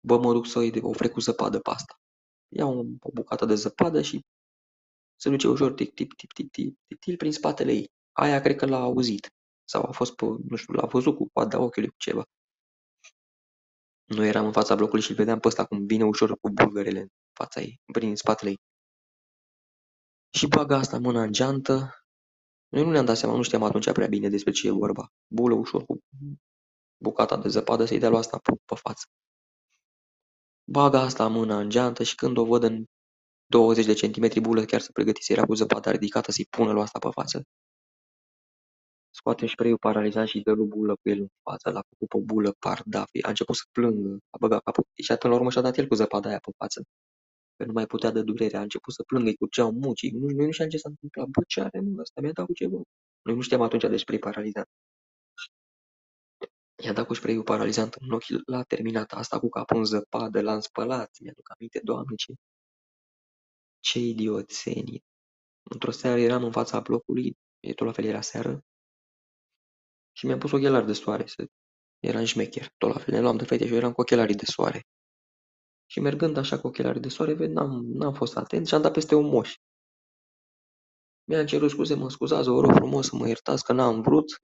[0.08, 1.96] Bă, mă duc să-i ofre cu zăpadă pe asta.
[2.48, 4.26] Iau o bucată de zăpadă și
[5.16, 7.92] se duce ușor tic tic tic tic tic tic tic prin spatele ei.
[8.12, 9.30] Aia cred că l-a auzit.
[9.66, 12.24] Sau a fost pe, nu știu, l-a văzut cu coada ochiului cu ceva.
[14.06, 17.08] Noi eram în fața blocului și vedeam pe ăsta cum vine ușor cu bulgărele în
[17.34, 18.60] fața ei, prin spatele ei.
[20.34, 22.04] Și bagă asta mâna în geantă.
[22.70, 25.08] Noi nu ne-am dat seama, nu știam atunci prea bine despre ce e vorba.
[25.28, 26.00] Bulă ușor cu
[26.98, 29.06] bucata de zăpadă să-i dea lui asta pe, pe față.
[30.64, 32.86] Bagă asta mâna în geantă și când o văd în
[33.46, 37.00] 20 de centimetri bulă, chiar se pregătise, era cu zăpada ridicată să-i pună lui asta
[37.00, 37.44] pe față.
[39.14, 42.52] Scoate spray-ul paralizat și dă lui bulă cu el în față, l-a făcut pe bulă
[42.60, 45.88] pardaf, a început să plângă, a băgat capul și până la urmă și-a dat el
[45.88, 46.84] cu zăpada aia pe față.
[47.58, 50.46] Că nu mai putea de durere, a început să plângă, îi curgeau mucii, nu, noi
[50.46, 52.82] nu știam ce s-a întâmplat, bă, ce are mă, ăsta mi-a dat cu ceva.
[53.22, 54.68] Noi nu știam atunci de spray paralizat.
[56.84, 60.60] I-a dat cu spray paralizant în ochi, l-a terminat asta cu capul în zăpadă, l-am
[60.60, 62.34] spălat, mi-aduc aminte, doamne, ce,
[63.80, 65.04] ce idioțenii.
[65.64, 68.64] Într-o seară eram în fața blocului, e tot la fel era seară,
[70.12, 71.46] și mi-am pus ochelari de soare, să...
[72.00, 74.46] eram șmecher, tot la fel, ne luam de fete și eu eram cu ochelarii de
[74.46, 74.86] soare.
[75.86, 78.94] Și mergând așa cu ochelarii de soare, ved, n-am, n-am fost atent și am dat
[78.94, 79.56] peste un moș.
[81.24, 84.42] Mi-am cerut scuze, mă scuzați, vă rog frumos să mă iertați că n-am vrut.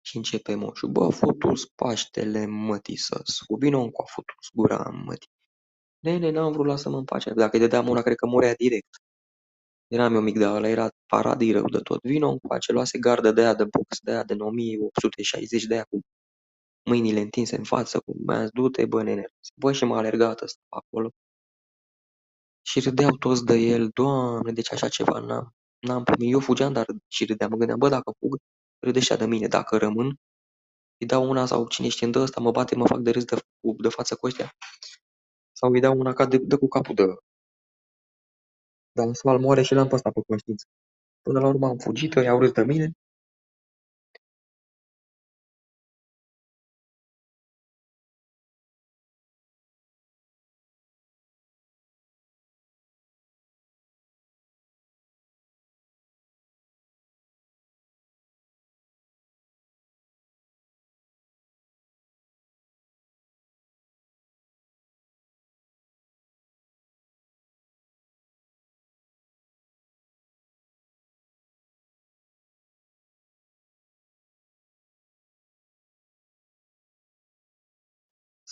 [0.00, 5.30] Și începe moșul, bă, futus Paștele mătii să-s, cu vino cu a futus gura mătii.
[5.98, 7.30] Nene, n-am vrut, lasă-mă în pace.
[7.30, 8.88] Dacă îi dădeam una, cred că murea direct.
[9.88, 12.00] Eram eu mic de ăla, era paradii rău de tot.
[12.02, 15.84] Vino în pace, luase gardă de aia de box, de aia de 1860, de aia
[15.90, 16.00] cu
[16.84, 19.24] mâinile întinse în față, cu mi-a du-te, bă, nene.
[19.56, 21.10] Bă, și m-a alergat ăsta acolo.
[22.62, 26.32] Și râdeau toți de el, doamne, deci așa ceva n-am, n-am primit.
[26.32, 27.50] Eu fugeam, dar și râdeam.
[27.50, 28.36] Mă gândeam, bă, dacă fug,
[28.78, 29.46] râde de mine.
[29.48, 30.16] Dacă rămân,
[30.98, 33.36] îi dau una sau cine știe îndă ăsta, mă bate, mă fac de râs de,
[33.78, 34.52] de față cu ăștia.
[35.52, 37.04] Sau îi dau una ca de, de cu capul de...
[38.96, 40.66] Dar Smal moare și l-am pe ăsta pe conștiință.
[41.22, 42.92] Până la urmă am fugit, i-au râs de mine.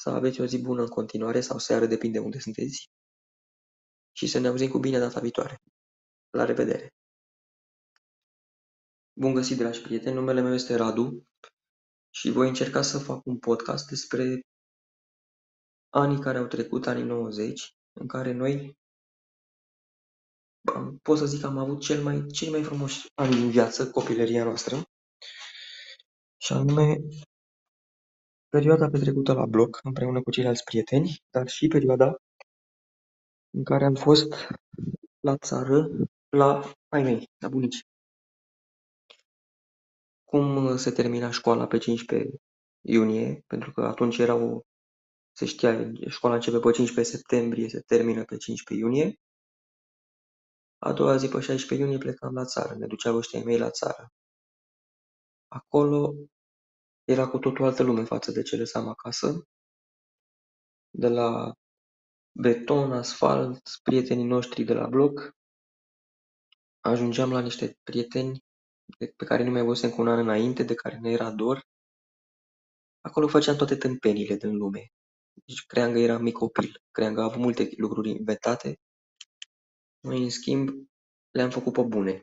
[0.02, 2.90] Să aveți o zi bună în continuare sau seară, depinde unde sunteți.
[4.12, 5.62] Și să ne auzim cu bine data viitoare.
[6.30, 6.94] La revedere!
[9.12, 11.26] Bun găsit, dragi prieteni, numele meu este Radu
[12.10, 14.40] și voi încerca să fac un podcast despre
[15.88, 18.78] anii care au trecut, anii 90, în care noi
[20.74, 23.90] am, pot să zic că am avut cel mai, cei mai frumoși ani din viață,
[23.90, 24.82] copilăria noastră,
[26.36, 26.96] și anume
[28.54, 32.16] perioada petrecută la bloc împreună cu ceilalți prieteni, dar și perioada
[33.50, 34.28] în care am fost
[35.20, 35.88] la țară,
[36.28, 37.80] la ai mei, la bunici.
[40.24, 42.30] Cum se termina școala pe 15
[42.80, 44.60] iunie, pentru că atunci era o,
[45.32, 49.14] se știa, școala începe pe 15 septembrie, se termină pe 15 iunie.
[50.78, 54.12] A doua zi, pe 16 iunie, plecam la țară, ne duceau ăștia mei la țară.
[55.48, 56.14] Acolo
[57.04, 59.46] era cu totul altă lume față de ce lăsam acasă.
[60.90, 61.52] De la
[62.32, 65.36] beton, asfalt, prietenii noștri de la bloc,
[66.80, 68.44] ajungeam la niște prieteni
[69.16, 71.66] pe care nu mai văzusem cu un an înainte, de care ne era dor.
[73.00, 74.92] Acolo făceam toate tâmpenile din lume.
[75.44, 78.80] Deci cream că eram mic copil, cream că am avut multe lucruri inventate.
[80.00, 80.68] Noi, în schimb,
[81.30, 82.22] le-am făcut pe bune.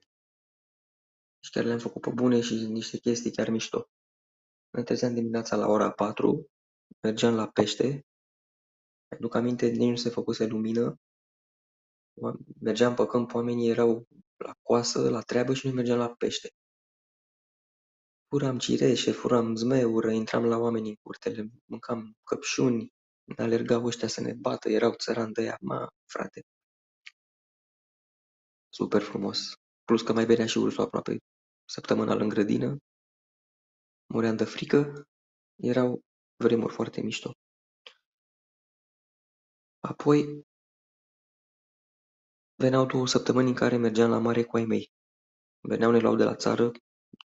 [1.40, 3.90] Și chiar le-am făcut pe bune și niște chestii chiar mișto.
[4.70, 6.50] Ne trezeam dimineața la ora 4,
[7.02, 8.06] mergeam la pește,
[9.16, 10.96] aduc aminte, nici nu se făcuse lumină,
[12.62, 14.08] mergeam pe câmp, oamenii erau
[14.38, 16.50] la coasă, la treabă și noi mergeam la pește.
[18.28, 22.94] Furam cireșe, furam zmeură, intram la oameni în curtele, mâncam căpșuni,
[23.38, 26.42] alergau ăștia să ne bată, erau țărani de ea, ma, frate.
[28.70, 29.54] Super frumos.
[29.84, 31.18] Plus că mai venea și ursul aproape
[31.66, 32.78] săptămânal în grădină.
[34.14, 35.08] Muream de frică.
[35.56, 36.02] Erau
[36.36, 37.32] vremuri foarte mișto.
[39.80, 40.46] Apoi
[42.56, 44.92] veneau două săptămâni în care mergeam la mare cu ai mei.
[45.60, 46.72] Veneau, ne luau de la țară,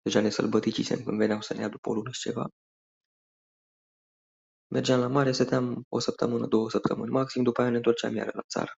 [0.03, 2.49] deja ne sălbăticisem când veneau să ne ia după o lună și ceva.
[4.69, 8.43] Mergeam la mare, stăteam o săptămână, două săptămâni maxim, după aia ne întorceam iară la
[8.49, 8.73] țară.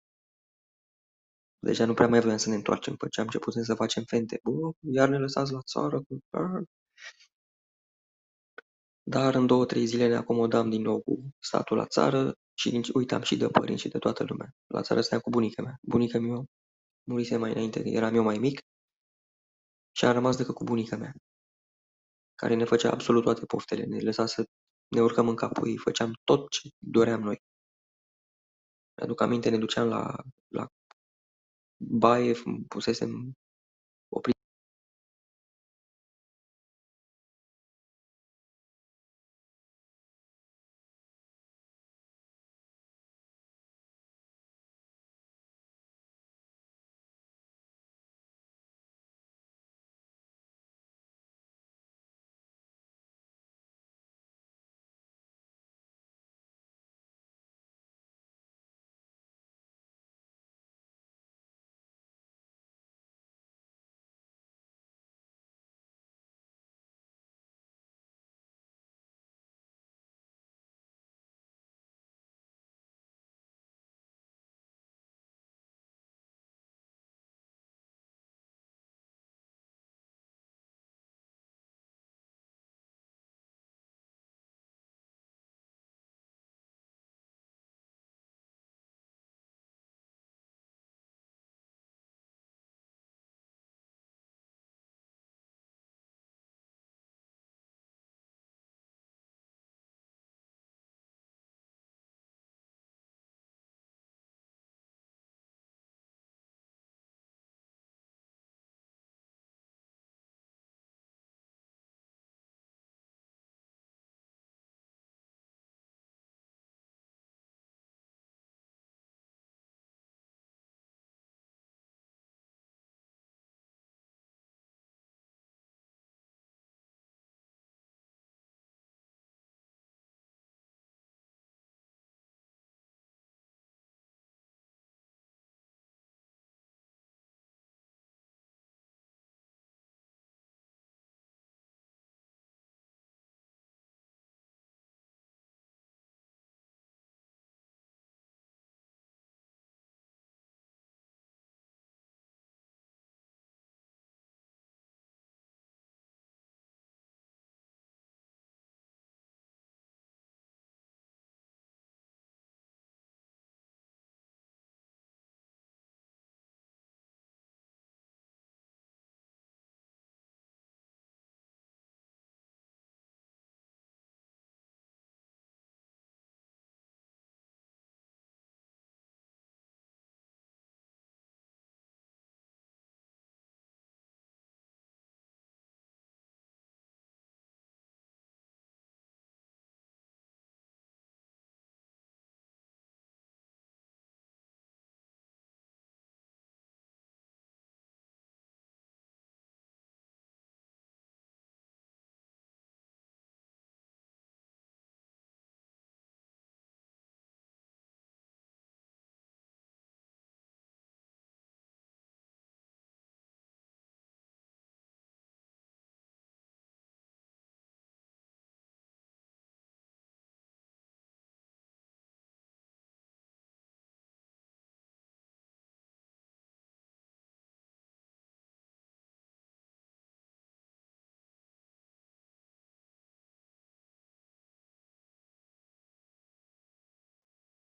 [1.59, 4.40] Deja nu prea mai voiam să ne întoarcem, pe ce am început să facem fente.
[4.42, 6.00] Bă, iar ne lăsați la țară.
[9.09, 13.22] Dar în două, trei zile ne acomodam din nou cu statul la țară și uitam
[13.22, 14.50] și de părinți și de toată lumea.
[14.66, 15.78] La țară stăteam cu bunica mea.
[15.82, 16.44] Bunica mea
[17.07, 18.61] murise mai înainte, eram eu mai mic
[19.96, 21.12] și am rămas decât cu bunica mea,
[22.34, 24.44] care ne făcea absolut toate poftele, ne lăsa să
[24.88, 27.42] ne urcăm în capul ei, făceam tot ce doream noi.
[28.96, 30.16] Mi-aduc aminte, ne duceam la,
[30.48, 30.66] la
[31.76, 32.34] baie,
[32.68, 33.32] pusesem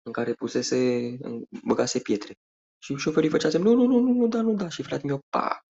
[0.06, 1.18] în care pusese,
[1.64, 2.34] băgase pietre.
[2.80, 4.70] Și șoferii făcea semn, nu, nu, nu, nu, nu da, nu da.
[4.70, 5.66] Și fratele meu, pa,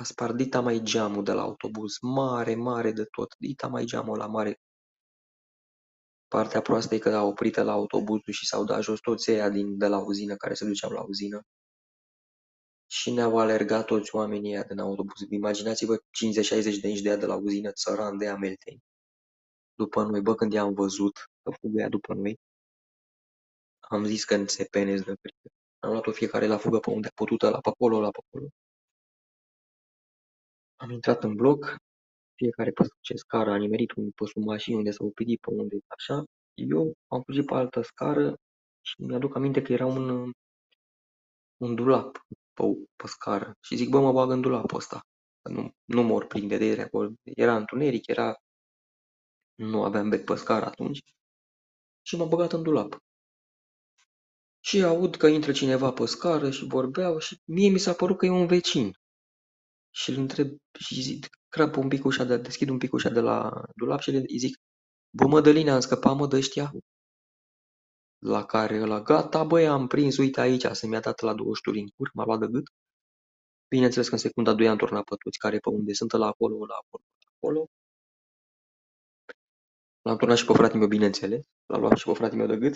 [0.00, 4.16] a spart dita mai geamul de la autobuz, mare, mare de tot, dita mai geamul
[4.18, 4.60] la mare.
[6.28, 9.78] Partea proastă e că a oprit la autobuzul și s-au dat jos toți ăia din,
[9.78, 11.42] de la uzină care se duceau la uzină.
[12.86, 15.20] Și ne-au alergat toți oamenii ăia din autobuz.
[15.30, 16.00] Imaginați-vă 50-60
[16.80, 18.80] de inci de ea de la uzină, țăran de amelteni.
[19.74, 22.38] După noi, bă, când i-am văzut că fugă după noi,
[23.90, 25.48] am zis că se penez de frică.
[25.78, 28.48] Am luat-o fiecare la fugă pe unde a putut, la pe acolo, la pe acolo.
[30.76, 31.76] Am intrat în bloc,
[32.34, 35.78] fiecare pe ce scară a nimerit un pe sub mașini unde s-a oprit pe unde
[35.86, 36.24] așa.
[36.54, 38.36] Eu am fugit pe altă scară
[38.80, 40.32] și mi-aduc aminte că era un,
[41.56, 42.62] un dulap pe,
[42.96, 43.52] pe scară.
[43.60, 45.00] Și zic, bă, mă bag în dulapul ăsta.
[45.42, 47.10] Nu, nu mor prin vedere acolo.
[47.22, 48.34] Era întuneric, era...
[49.54, 51.00] Nu aveam bec pe scară atunci.
[52.02, 52.96] Și m-am băgat în dulap.
[54.60, 58.26] Și aud că intră cineva pe scară și vorbeau și mie mi s-a părut că
[58.26, 58.92] e un vecin.
[59.90, 60.48] Și îl întreb
[60.78, 64.10] și zic, crap un pic ușa de, deschid un pic ușa de la dulap și
[64.10, 64.56] îi zic,
[65.10, 66.72] bă Mădălina, am scăpat mă de ăștia?
[68.18, 71.78] La care ăla, gata băi, am prins, uite aici, să mi-a dat la două șturi
[71.80, 72.64] în cur, m-a luat de gât.
[73.68, 76.66] Bineînțeles că în secunda doi am turnat pe toți care pe unde sunt, la acolo,
[76.66, 77.66] la acolo, la acolo.
[80.02, 81.44] L-am turnat și pe fratele meu, bineînțeles.
[81.66, 82.74] L-am luat și pe fratele meu de gât.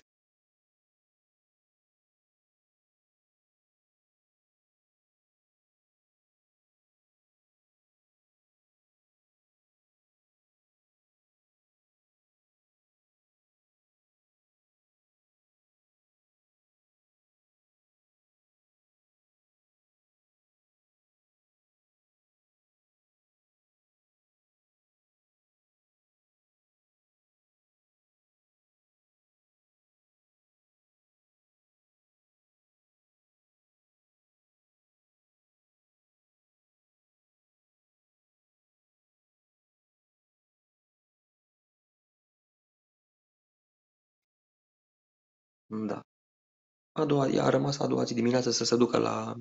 [46.93, 49.35] A doua, a rămas a doua zi dimineață să se ducă la,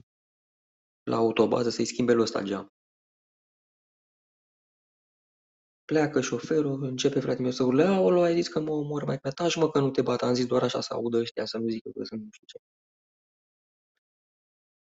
[1.04, 2.68] la autobază să-i schimbe lui ăsta geam.
[5.86, 9.56] Pleacă șoferul, începe fratele meu să urle, aolo, ai zis că mă omor mai taci
[9.56, 11.90] mă că nu te bat, am zis doar așa să audă ăștia, să nu zică
[11.90, 12.58] că sunt nu știu ce.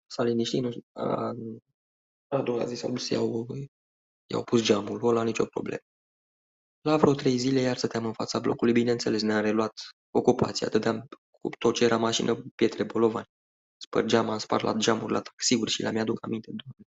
[0.07, 1.33] S-a liniștit, nu știu, a,
[2.27, 3.45] a doua zi s-au dus, i-au,
[4.25, 5.81] i-au pus geamul, ăla nicio problemă.
[6.81, 9.73] La vreo trei zile iar stăteam în fața blocului, bineînțeles, ne-am reluat
[10.11, 11.07] ocupația, dădeam
[11.41, 13.27] cu tot ce era mașină, pietre, bolovani.
[13.77, 16.85] Spărgeam, am spart la geamuri, la taxiuri și la mi-aduc aminte, doamne.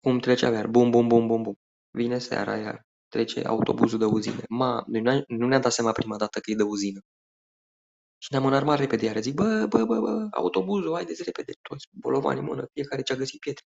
[0.00, 1.58] Cum trecea iar, bum, bum, bum, bum, bum.
[1.90, 4.42] Vine seara iar, trece autobuzul de uzină.
[4.48, 4.84] Ma,
[5.26, 7.00] nu ne-am dat seama prima dată că e de uzină.
[8.18, 12.38] Și ne-am înarmat repede iar, zic, bă, bă, bă, bă, autobuzul, haideți repede, toți, bolovani
[12.38, 13.64] în mână, fiecare ce-a găsit pietre.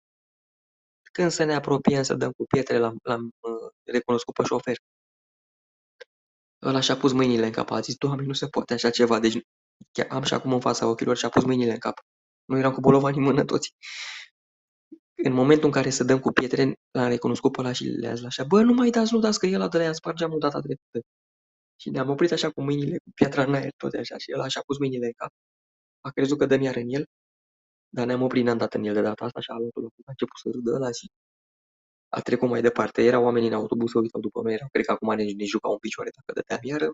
[1.11, 4.77] Când să ne apropiem să dăm cu pietre, l-am uh, recunoscut pe șofer.
[6.65, 9.41] Ăla și-a pus mâinile în cap, a zis, Doamne, nu se poate așa ceva, deci
[9.91, 11.99] chiar am și acum în fața ochilor și-a pus mâinile în cap.
[12.45, 13.75] Noi eram cu bolovani în mână toți.
[15.23, 18.25] În momentul în care să dăm cu pietre, l-am recunoscut pe ăla și le-a zis
[18.25, 20.59] așa, bă, nu mai dați, nu dați, că el de la ea spart geamul data
[20.59, 20.99] trecută.
[21.75, 24.61] Și ne-am oprit așa cu mâinile, cu piatra în aer, tot așa, și ăla și-a
[24.65, 25.29] pus mâinile în cap.
[26.01, 27.05] A crezut că dăm iar în el,
[27.89, 29.71] dar ne-am oprit, n-am dat în el de data asta și a luat
[30.05, 31.11] a început să râdă ăla și
[32.17, 33.03] a trecut mai departe.
[33.03, 35.71] Erau oamenii în autobuz, se uitau după noi, erau, cred că acum ne, ne jucau
[35.71, 36.87] în picioare dacă dădeam iară.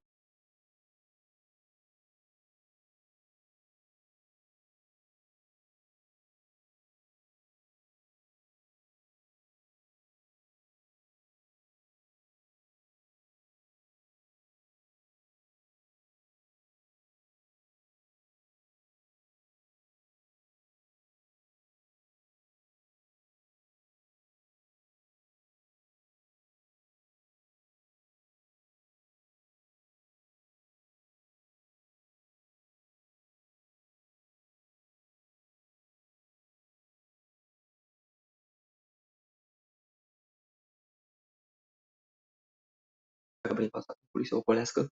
[43.49, 44.87] Prin fața locului să ocolească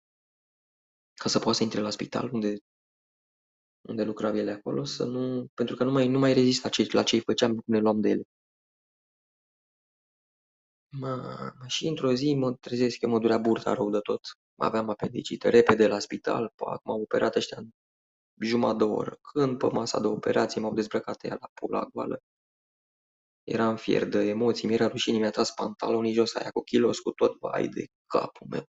[1.14, 2.58] ca să poată să intre la spital unde,
[3.82, 7.04] unde lucrau ele acolo, să nu, pentru că nu mai, nu mai rezista ce, la
[7.04, 8.24] ce îi făceam, cum ne luam de ele.
[10.90, 14.22] Mă, și într-o zi mă trezesc că mă durea burta rău de tot.
[14.56, 17.70] Aveam apendicită, repede la spital, pac, m-au operat ăștia în
[18.40, 19.20] jumătate de oră.
[19.22, 22.22] Când pe masa de operație m-au dezbrăcat ea la pula goală.
[23.46, 27.40] Eram fier de emoții, mi-era rușine, mi-a tras pantalonii jos aia cu kilos, cu tot,
[27.40, 28.64] vai de capul meu.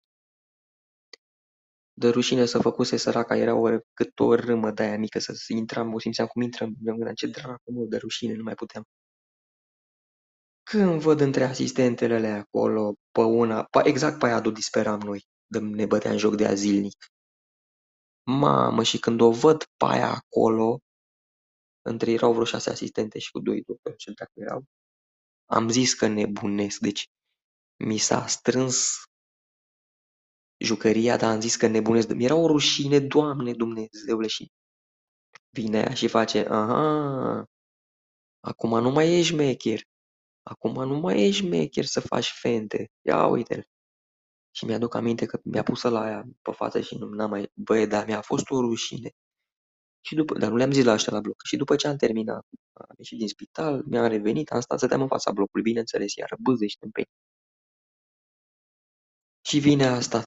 [1.94, 5.94] De rușine să făcuse săraca, era o, cât o râmă de aia mică, să intram,
[5.94, 8.84] o simțeam cum intrăm, mi-am gândit, ce dracu, mă, de rușine, nu mai puteam.
[10.64, 15.60] Când văd între asistentele alea acolo, pe una, pe, exact pe aia disperam noi, de
[15.60, 17.06] ne băteam joc de ea zilnic.
[18.26, 20.80] Mamă, și când o văd pe aia acolo,
[21.86, 24.66] între erau vreo șase asistente și cu doi doctori, ce dacă erau,
[25.46, 27.08] am zis că nebunesc, deci
[27.76, 29.04] mi s-a strâns
[30.58, 32.08] jucăria, dar am zis că nebunesc.
[32.08, 34.52] Mi-era o rușine, Doamne Dumnezeule, și
[35.50, 37.46] vine aia și face, aha,
[38.40, 39.82] acum nu mai ești mecher,
[40.42, 43.68] acum nu mai ești mecher să faci fente, ia uite-l.
[44.56, 47.86] Și mi-aduc aminte că mi-a pus la aia pe față și nu n-am mai, băie,
[47.86, 49.12] dar mi-a fost o rușine.
[50.06, 51.42] Și după, dar nu le-am zis la ăștia la bloc.
[51.46, 55.08] Și după ce am terminat, am ieșit din spital, mi-am revenit, am stat, stăteam în
[55.08, 57.04] fața blocului, bineînțeles, iar bâzește în pe.
[59.42, 60.24] Și vine asta.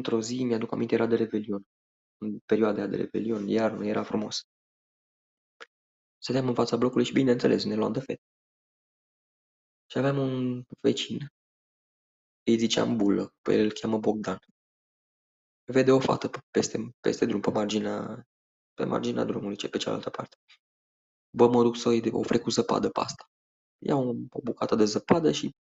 [0.00, 1.66] Într-o zi, mi-aduc aminte, era de Revelion.
[2.18, 4.42] În perioada de Revelion, iarnă, era frumos.
[6.18, 8.22] Stăteam în fața blocului și, bineînțeles, ne luam de fete.
[9.90, 11.18] Și aveam un vecin,
[12.46, 14.38] îi ziceam Bulă, pe el îl cheamă Bogdan.
[15.64, 18.26] Vede o fată peste, peste drum, pe marginea,
[18.74, 20.36] pe marginea drumului, ce pe cealaltă parte.
[21.30, 23.30] Bă, mă duc să-i ofrec cu zăpadă pe asta.
[23.78, 25.54] Iau o bucată de zăpadă și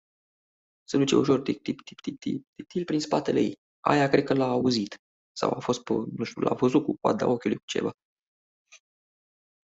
[0.85, 3.67] se duce ușor tic tic tic tic tic tic tic prin spatele ei.
[3.81, 4.97] Aia cred că l-a auzit.
[5.33, 7.93] Sau a fost pe, nu știu, l-a văzut cu coada ochiului cu ceva.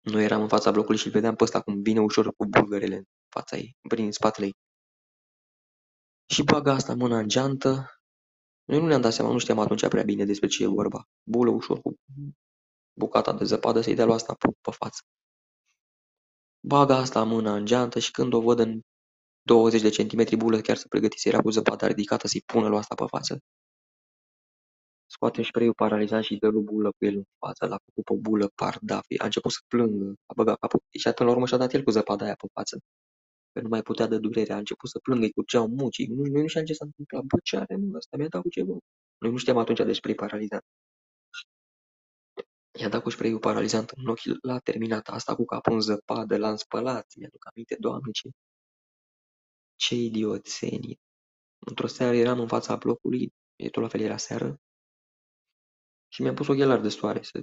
[0.00, 2.96] Noi eram în fața blocului și îl vedeam pe ăsta cum vine ușor cu bulgărele
[2.96, 4.54] în fața ei, prin spatele ei.
[6.26, 8.00] Și bagă asta mâna în geantă.
[8.64, 11.04] Noi nu ne-am dat seama, nu știam atunci prea bine despre ce e vorba.
[11.30, 11.94] Bulă ușor cu
[12.98, 15.00] bucata de zăpadă să-i dea lui asta pe, pe față.
[16.60, 18.80] Bagă asta mâna în geantă și când o văd în
[19.42, 22.94] 20 de centimetri bulă chiar se pregătise, era cu zăpada ridicată să-i pună lui asta
[22.94, 23.38] pe față.
[25.06, 28.48] Scoate spray-ul paralizant și dă lui bulă cu el în față, l-a făcut pe bulă
[28.54, 31.82] pardafi, a început să plângă, a băgat capul și până la urmă și-a dat el
[31.82, 32.78] cu zăpada aia pe față.
[33.52, 36.42] Că nu mai putea de durere, a început să plângă, îi curgeau mucii, nu, noi
[36.42, 38.76] nu știam ce s-a întâmplat, bă, ce are mă, ăsta mi-a dat cu ceva.
[39.18, 40.64] Noi nu știam atunci de spray paralizant.
[42.80, 46.56] I-a dat cu spray paralizant în ochi, l-a terminat asta cu capul în zăpadă, l-am
[46.56, 48.28] spălat, mi-aduc aminte, doamne, ce,
[49.76, 50.96] ce idioțenie.
[51.58, 54.60] Într-o seară eram în fața blocului, e tot la fel era seară,
[56.16, 57.42] și mi-am pus ochelari de soare, să...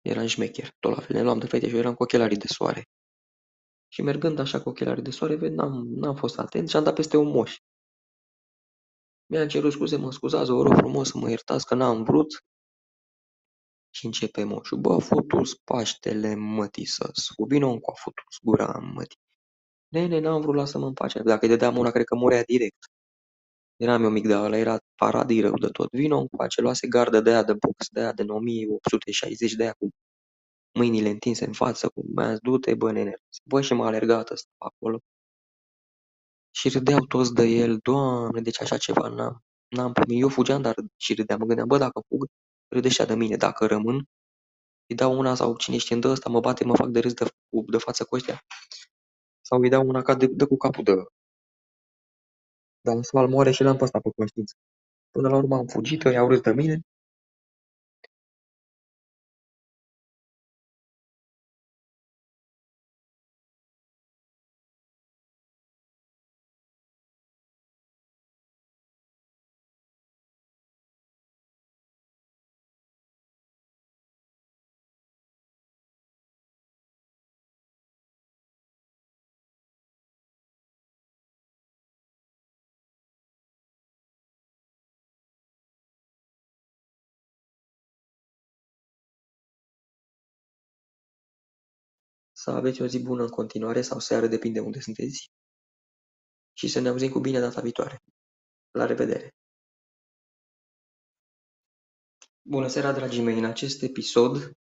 [0.00, 2.46] eram șmecher, tot la fel, ne luam de fete și eu eram cu ochelarii de
[2.46, 2.88] soare.
[3.88, 6.94] Și mergând așa cu ochelarii de soare, ved, n-am, n-am fost atent și am dat
[6.94, 7.56] peste un moș.
[9.26, 12.44] Mi-a cerut scuze, mă scuzați, vă rog frumos să mă iertați că n-am vrut.
[13.90, 19.18] Și începe moșul, bă, futus Paștele mătii să cu vino cu a futus gura mătii.
[19.88, 21.22] Nene, n-am vrut, lasă-mă în pace.
[21.22, 22.91] Dacă îi dădeam una, cred că murea direct.
[23.82, 25.88] Eram eu mic de ăla, era paradii rău de tot.
[25.90, 29.72] Vino în pace, luase gardă de aia de box, de aia de 1860 de aia
[29.72, 29.88] cu
[30.78, 33.14] mâinile întinse în față, cu mi-a du-te, bă, nene.
[33.44, 34.98] Bă, și m-a alergat ăsta acolo.
[36.50, 40.22] Și râdeau toți de el, doamne, deci așa ceva n-am, n-am primit.
[40.22, 42.26] Eu fugeam, dar și râdeam, mă gândeam, bă, dacă fug,
[42.68, 44.04] râdeștea de mine, dacă rămân,
[44.86, 47.24] îi dau una sau cine știe îndă ăsta, mă bate, mă fac de râs de,
[47.66, 48.40] de față cu ăștia.
[49.40, 50.92] Sau îi dau una ca de, de cu capul de...
[52.82, 54.54] Dar în moare și l-am pe ăsta pe conștiință.
[55.10, 56.80] Până la urmă am fugit, i-au râs de mine.
[92.42, 95.30] Să aveți o zi bună în continuare sau seară, depinde unde sunteți.
[96.52, 98.02] Și să ne auzim cu bine data viitoare.
[98.70, 99.34] La revedere!
[102.42, 103.38] Bună seara, dragii mei!
[103.38, 104.52] În acest episod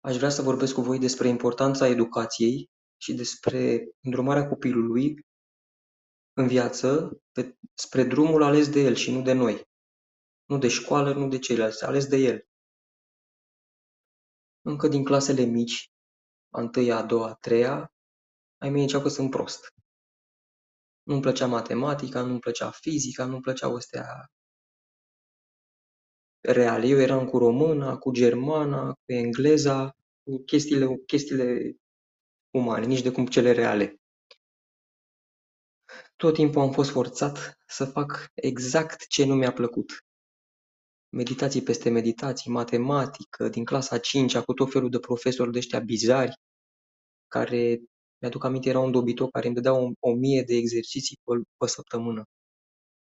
[0.00, 5.26] aș vrea să vorbesc cu voi despre importanța educației și despre îndrumarea copilului
[6.32, 9.62] în viață pe, spre drumul ales de el și nu de noi.
[10.44, 12.46] Nu de școală, nu de ceilalți, ales de el.
[14.60, 15.91] Încă din clasele mici,
[16.52, 17.92] a întâia, a doua, a treia,
[18.58, 19.74] ai mei ziceau că sunt prost.
[21.02, 24.30] Nu-mi plăcea matematica, nu-mi plăcea fizica, nu-mi plăcea astea
[26.40, 26.86] reale.
[26.86, 31.76] Eu eram cu româna, cu germana, cu engleza, cu chestiile, chestiile
[32.50, 33.96] umane, nici de cum cele reale.
[36.16, 40.04] Tot timpul am fost forțat să fac exact ce nu mi-a plăcut.
[41.14, 46.34] Meditații peste meditații, matematică, din clasa 5 cu tot felul de profesori de ăștia bizari,
[47.28, 47.80] care,
[48.18, 51.66] mi-aduc aminte, era un dobitoc care îmi dădea o, o mie de exerciții pe, pe
[51.66, 52.24] săptămână.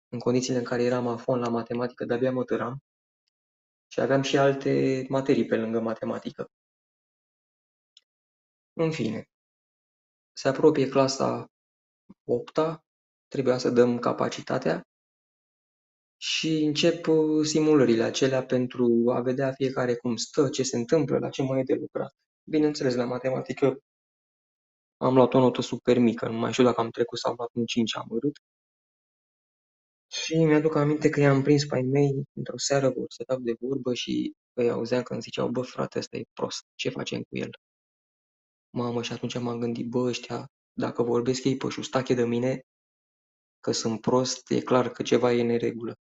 [0.08, 2.78] În condițiile în care eram afon la matematică, de-abia mă tăram
[3.88, 6.46] și aveam și alte materii pe lângă matematică.
[8.72, 9.24] În fine,
[10.32, 11.46] se apropie clasa
[12.24, 12.78] 8 -a,
[13.28, 14.82] trebuia să dăm capacitatea
[16.24, 21.28] și încep uh, simulările acelea pentru a vedea fiecare cum stă, ce se întâmplă, la
[21.28, 22.14] ce mai e de lucrat.
[22.44, 23.78] Bineînțeles, la matematică
[24.96, 27.50] am luat o notă super mică, nu mai știu dacă am trecut sau am luat
[27.54, 28.36] un 5 amărât.
[30.10, 33.94] Și mi-aduc aminte că i-am prins pe ai mei într-o seară, vor stăteau de vorbă
[33.94, 37.50] și îi auzeam că îmi ziceau, bă frate, ăsta e prost, ce facem cu el?
[38.70, 42.60] Mamă, și atunci m-am gândit, bă, ăștia, dacă vorbesc ei pe șustache de mine,
[43.60, 45.94] că sunt prost, e clar că ceva e în neregulă.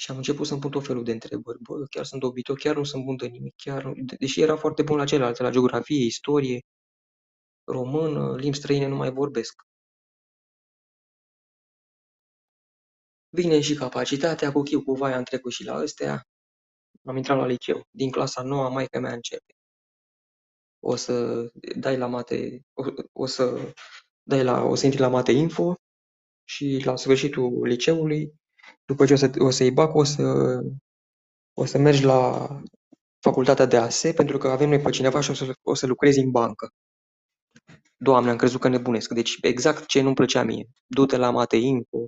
[0.00, 1.58] Și am început să-mi pun tot felul de întrebări.
[1.62, 3.92] Bă, chiar sunt obitor, chiar nu sunt bun de nimic, chiar...
[4.18, 6.60] Deși era foarte bun la celelalte, la geografie, istorie,
[7.64, 9.62] română, limbi străine nu mai vorbesc.
[13.28, 16.22] Vine și capacitatea, cu chiu cu vai am trecut și la astea.
[17.04, 17.82] Am intrat la liceu.
[17.90, 19.52] Din clasa 9 maica mea începe.
[20.80, 21.44] O să
[21.76, 23.74] dai la mate, o, o să
[24.22, 25.74] dai la, o să intri la mate info
[26.44, 28.32] și la sfârșitul liceului,
[28.88, 30.22] după ce o, să, o să-i bag, o să,
[31.54, 32.48] o să mergi la
[33.20, 36.18] facultatea de ASE, pentru că avem noi pe cineva și o să, o să lucrezi
[36.20, 36.68] în bancă.
[37.96, 39.12] Doamne, am crezut că nebunesc.
[39.12, 40.68] Deci exact ce nu-mi plăcea mie.
[40.86, 42.06] Du-te la mate info,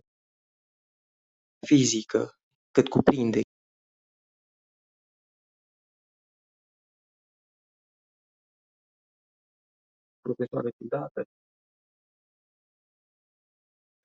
[1.66, 2.32] fizică,
[2.70, 3.40] cât cuprinde.
[10.22, 11.24] Profesoare ciudată.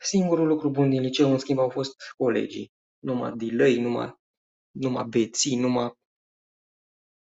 [0.05, 2.71] Singurul lucru bun din liceu, în schimb, au fost colegii.
[2.99, 4.15] Numai delay, numai,
[4.71, 5.93] numai beții, numai...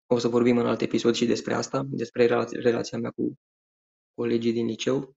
[0.06, 3.40] O să vorbim în alt episod și despre asta, despre relația, relația mea cu
[4.14, 5.16] colegii din liceu.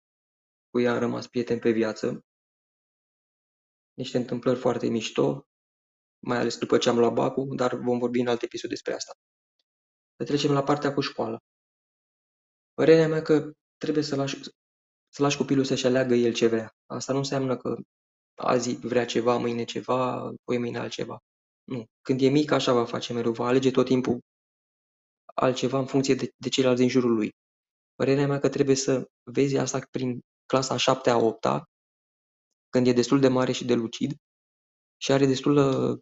[0.70, 2.24] Cu ea am rămas prieten pe viață.
[3.94, 5.46] Niște întâmplări foarte mișto,
[6.18, 9.12] mai ales după ce am luat bacul, dar vom vorbi în alt episod despre asta.
[10.16, 11.38] Să trecem la partea cu școala.
[12.74, 14.40] Părerea mea că trebuie să lași,
[15.14, 16.74] să lași copilul să-și aleagă el ce vrea.
[16.86, 17.76] Asta nu înseamnă că
[18.34, 21.18] azi vrea ceva, mâine ceva, poi mâine altceva.
[21.64, 21.84] Nu.
[22.02, 23.32] Când e mic, așa va face mereu.
[23.32, 24.20] Va alege tot timpul
[25.34, 27.30] altceva în funcție de, de ceilalți din jurul lui.
[27.94, 31.62] Părerea mea că trebuie să vezi asta prin clasa 7 a 8 -a,
[32.68, 34.14] când e destul de mare și de lucid
[34.96, 35.98] și are destulă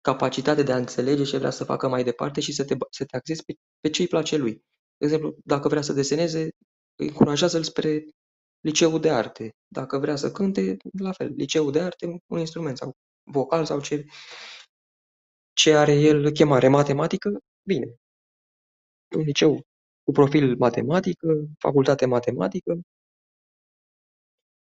[0.00, 3.16] capacitate de a înțelege ce vrea să facă mai departe și să te, să te
[3.16, 4.52] axezi pe, pe ce îi place lui.
[4.96, 6.52] De exemplu, dacă vrea să deseneze, îi
[6.96, 8.04] încurajează-l spre
[8.60, 9.54] liceul de arte.
[9.68, 12.92] Dacă vrea să cânte, la fel, liceul de arte, un instrument sau
[13.22, 14.04] vocal sau ce,
[15.52, 17.94] ce are el chemare matematică, bine.
[19.16, 19.60] Un liceu
[20.02, 21.26] cu profil matematică,
[21.58, 22.80] facultate matematică,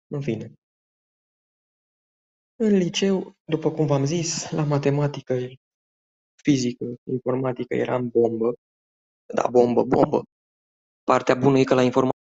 [0.08, 0.52] în fine.
[2.56, 5.34] În liceu, după cum v-am zis, la matematică,
[6.42, 8.54] fizică, informatică eram bombă.
[9.34, 10.22] Da, bombă, bombă.
[11.04, 12.15] Partea bună e că la informatică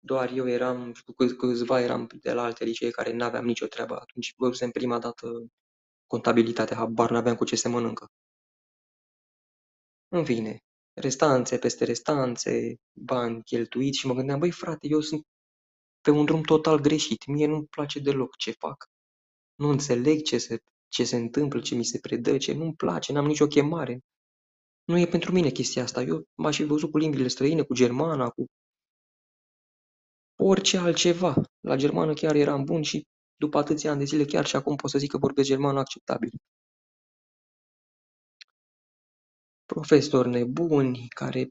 [0.00, 3.94] doar eu eram, cu câțiva eram de la alte licee care nu aveam nicio treabă.
[4.00, 5.28] Atunci văzusem prima dată
[6.06, 8.06] contabilitatea, habar n-aveam cu ce se mănâncă.
[10.08, 10.58] În fine,
[10.92, 15.26] restanțe peste restanțe, bani cheltuiți și mă gândeam, băi frate, eu sunt
[16.00, 18.86] pe un drum total greșit, mie nu-mi place deloc ce fac.
[19.54, 20.58] Nu înțeleg ce se,
[20.88, 24.00] ce se întâmplă, ce mi se predă, ce nu-mi place, n-am nicio chemare.
[24.84, 26.02] Nu e pentru mine chestia asta.
[26.02, 28.44] Eu m-aș fi văzut cu limbile străine, cu germana, cu
[30.40, 31.34] orice altceva.
[31.60, 33.02] La germană chiar eram bun și
[33.36, 36.30] după atâția ani de zile chiar și acum pot să zic că vorbesc germană acceptabil.
[39.66, 41.48] Profesori nebuni care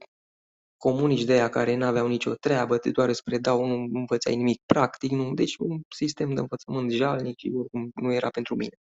[0.76, 5.10] comunici de aia care n-aveau nicio treabă, te doar îți predau, nu învățai nimic practic,
[5.10, 8.74] nu, deci un sistem de învățământ jalnic și oricum nu era pentru mine.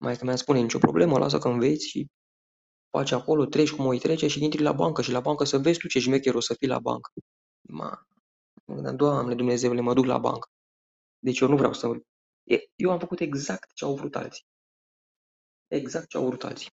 [0.00, 2.06] Mai că mi-a spune nicio problemă, lasă că înveți și
[2.90, 5.78] faci acolo, treci cum o trece și intri la bancă și la bancă să vezi
[5.78, 7.10] tu ce șmecher o să fii la bancă.
[7.68, 8.13] Ma, mă gândeam,
[8.96, 10.48] Doamne Dumnezeule, mă duc la bancă.
[11.18, 11.90] Deci eu nu vreau să...
[12.74, 14.44] Eu am făcut exact ce au vrut alții.
[15.66, 16.70] Exact ce au vrut alții.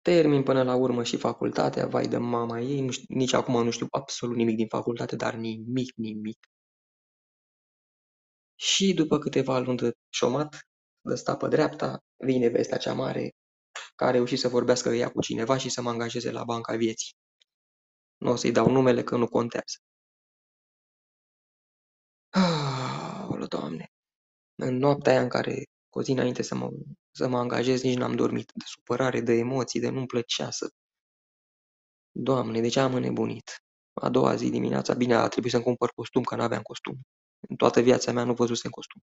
[0.00, 3.70] Termin până la urmă și facultatea, vai de mama ei, nu știu, nici acum nu
[3.70, 6.38] știu absolut nimic din facultate, dar nimic, nimic.
[8.54, 10.58] Și după câteva luni de șomat,
[11.00, 13.30] de sta pe dreapta, vine vestea cea mare,
[13.96, 17.12] că a reușit să vorbească ea cu cineva și să mă angajeze la Banca Vieții.
[18.18, 19.76] Nu o să-i dau numele că nu contează.
[22.30, 22.98] Ah,
[23.48, 23.92] Doamne!
[24.54, 26.70] În noaptea aia în care, cu o zi înainte să mă,
[27.10, 28.52] să mă angajez, nici n-am dormit.
[28.54, 30.68] De supărare, de emoții, de nu-mi plăcea să...
[32.10, 33.62] Doamne, deci am înnebunit.
[33.92, 37.00] A doua zi dimineața, bine, a trebuit să-mi cumpăr costum, că n-aveam costum.
[37.48, 39.00] În toată viața mea nu văzusem costum.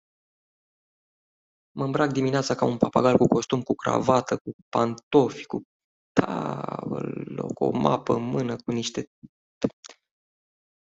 [1.70, 5.62] Mă îmbrac dimineața ca un papagal cu costum, cu cravată, cu pantofi, cu
[6.12, 9.10] tavăl, cu o mapă în mână, cu niște...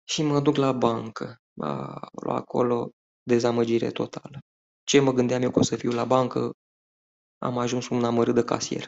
[0.05, 1.37] Și mă duc la bancă.
[1.61, 2.91] A, acolo
[3.23, 4.39] dezamăgire totală.
[4.85, 6.51] Ce mă gândeam eu că o să fiu la bancă,
[7.39, 8.85] am ajuns un amărât de casier.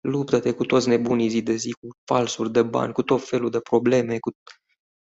[0.00, 3.60] Luptă-te cu toți nebunii zi de zi, cu falsuri de bani, cu tot felul de
[3.60, 4.30] probleme, cu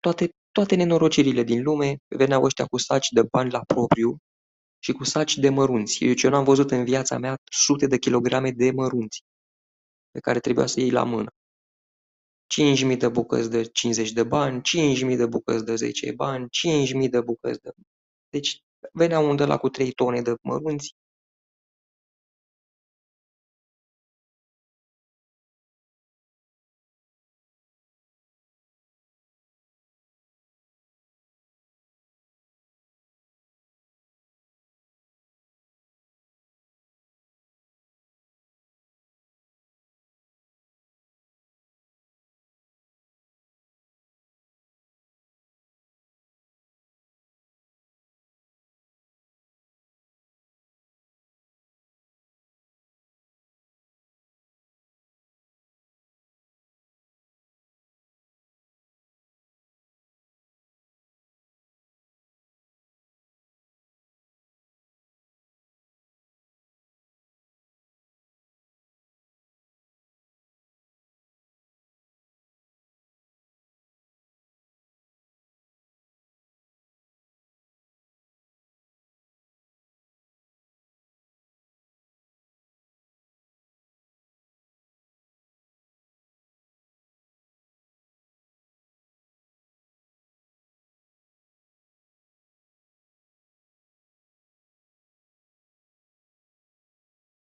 [0.00, 4.16] toate, toate nenorocirile din lume, veneau ăștia cu saci de bani la propriu
[4.78, 6.04] și cu saci de mărunți.
[6.04, 9.22] Eu ce n-am văzut în viața mea sute de kilograme de mărunți
[10.16, 11.30] pe care trebuia să iei la mână.
[12.46, 14.60] 5.000 de bucăți de 50 de bani,
[15.10, 16.48] 5.000 de bucăți de 10 bani,
[17.04, 17.70] 5.000 de bucăți de...
[18.28, 20.94] Deci venea unde la cu 3 tone de mărunți.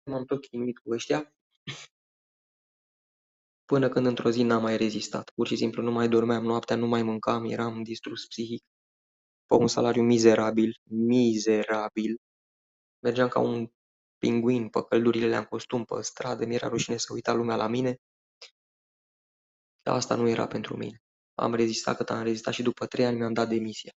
[0.09, 1.33] M-am tot chinuit cu ăștia
[3.65, 5.31] până când într-o zi n-am mai rezistat.
[5.35, 8.65] Pur și simplu nu mai dormeam noaptea, nu mai mâncam, eram distrus psihic.
[9.47, 12.17] Pe un salariu mizerabil, mizerabil.
[12.99, 13.69] Mergeam ca un
[14.19, 17.97] pinguin pe căldurile în costum pe stradă, mi-era rușine să uita lumea la mine.
[19.83, 21.03] Dar asta nu era pentru mine.
[21.35, 23.93] Am rezistat cât am rezistat și după trei ani mi-am dat demisia.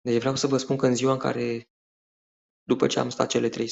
[0.00, 1.68] Deci vreau să vă spun că în ziua în care,
[2.62, 3.68] după ce am stat cele 3,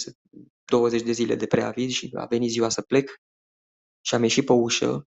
[0.64, 3.20] 20 de zile de preaviz și a venit ziua să plec
[4.00, 5.06] și am ieșit pe ușă,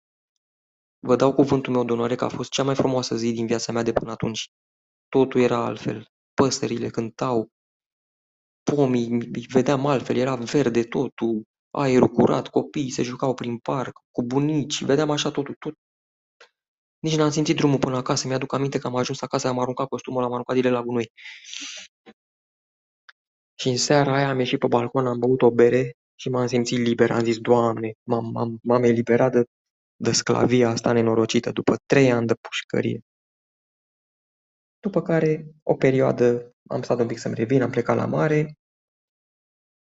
[1.00, 3.72] vă dau cuvântul meu de onoare că a fost cea mai frumoasă zi din viața
[3.72, 4.50] mea de până atunci.
[5.10, 6.08] Totul era altfel.
[6.34, 7.52] Păsările cântau,
[8.64, 14.24] pomii îi vedeam altfel, era verde totul, aerul curat, copiii se jucau prin parc, cu
[14.24, 15.74] bunici, vedeam așa totul, tot.
[17.00, 20.22] Nici n-am simțit drumul până acasă, mi-aduc aminte că am ajuns acasă, am aruncat costumul,
[20.22, 21.12] l-am aruncat direct la gunoi.
[23.64, 26.78] Și în seara aia am ieșit pe balcon, am băut o bere și m-am simțit
[26.78, 27.12] liber.
[27.12, 29.44] Am zis, Doamne, m-am, m-am, m-am eliberat de,
[29.96, 33.02] de sclavia asta nenorocită, după trei ani de pușcărie.
[34.80, 38.58] După care, o perioadă, am stat un pic să-mi revin, am plecat la mare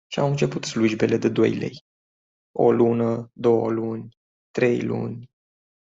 [0.07, 1.83] și au început slujbele de 2 lei.
[2.51, 4.17] O lună, două luni,
[4.51, 5.29] trei luni,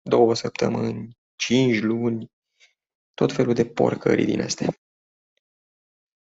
[0.02, 2.32] două săptămâni, cinci luni,
[3.14, 4.74] tot felul de porcării din astea.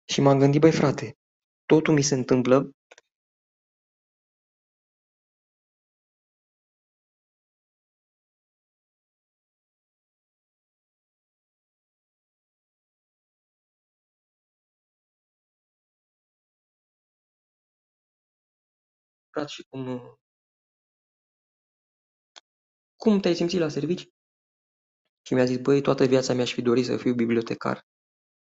[0.05, 1.15] Și m-am gândit, băi frate,
[1.71, 2.71] totul mi se întâmplă
[19.47, 19.85] și cum
[22.95, 24.07] cum te-ai simțit la servici?
[25.21, 27.85] Și mi-a zis, băi, toată viața mi-aș fi dorit să fiu bibliotecar,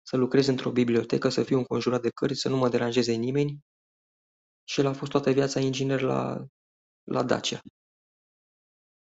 [0.08, 3.60] să lucrez într-o bibliotecă, să fiu înconjurat de cărți, să nu mă deranjeze nimeni.
[4.64, 6.46] Și el a fost toată viața inginer la,
[7.04, 7.60] la Dacia.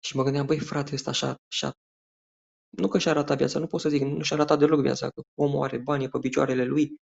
[0.04, 1.72] Și mă gândeam, băi, frate, ăsta așa, așa,
[2.68, 5.22] nu că și-a ratat viața, nu pot să zic, nu și-a ratat deloc viața, că
[5.34, 6.96] omul are bani pe picioarele lui,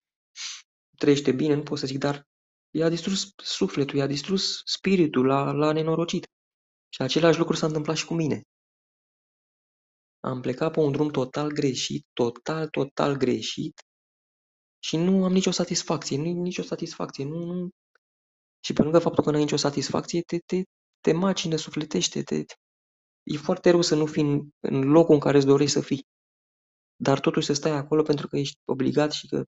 [0.96, 2.22] trăiește bine, nu pot să zic, dar
[2.70, 6.26] i-a distrus sufletul, i-a distrus spiritul la, la nenorocit.
[6.88, 8.42] Și același lucru s-a întâmplat și cu mine.
[10.20, 13.82] Am plecat pe un drum total greșit, total, total greșit
[14.78, 17.68] și nu am nicio satisfacție, nu nicio satisfacție, nu, nu.
[18.60, 20.62] Și pe lângă faptul că nu ai nicio satisfacție, te, te,
[21.00, 22.44] te macină, sufletește, te...
[23.22, 26.06] E foarte rău să nu fii în, în locul în care îți dorești să fii.
[26.96, 29.44] Dar totuși să stai acolo pentru că ești obligat și că...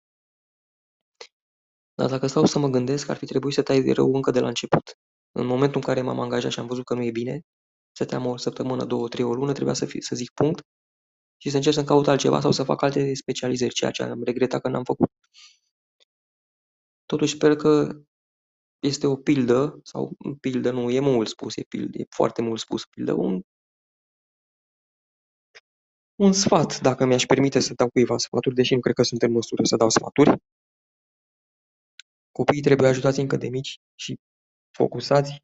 [1.93, 4.39] Dar dacă stau să mă gândesc, ar fi trebuit să tai de rău încă de
[4.39, 4.97] la început.
[5.31, 7.41] În momentul în care m-am angajat și am văzut că nu e bine,
[7.91, 10.61] stăteam o săptămână, două, trei, o lună, trebuia să, fi, să zic punct
[11.37, 14.61] și să încerc să-mi caut altceva sau să fac alte specializări, ceea ce am regretat
[14.61, 15.11] că n-am făcut.
[17.11, 18.01] Totuși sper că
[18.79, 22.85] este o pildă, sau pildă nu, e mult spus, e, pildă, e foarte mult spus
[22.85, 23.41] pildă, un,
[26.15, 29.31] un sfat, dacă mi-aș permite să dau cuiva sfaturi, deși nu cred că sunt în
[29.31, 30.35] măsură să dau sfaturi.
[32.31, 34.19] Copiii trebuie ajutați încă de mici și
[34.71, 35.43] focusați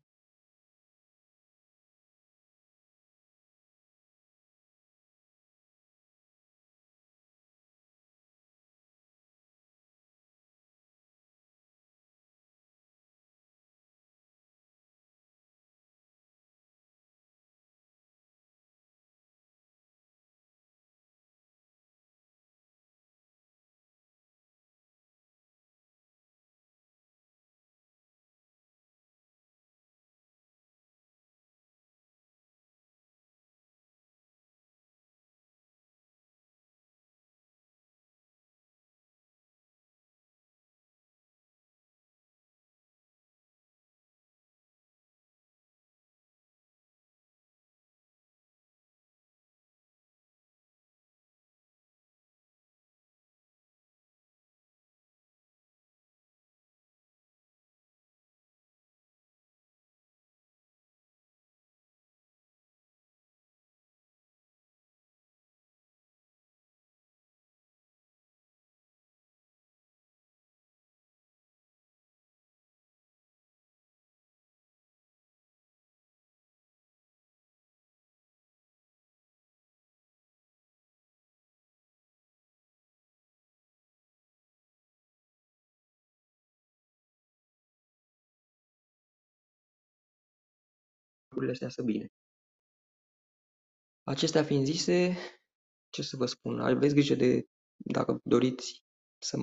[91.35, 92.07] lucrurile astea să bine.
[94.03, 95.17] Acestea fiind zise,
[95.89, 97.45] ce să vă spun, aveți grijă de,
[97.75, 98.83] dacă doriți
[99.17, 99.37] să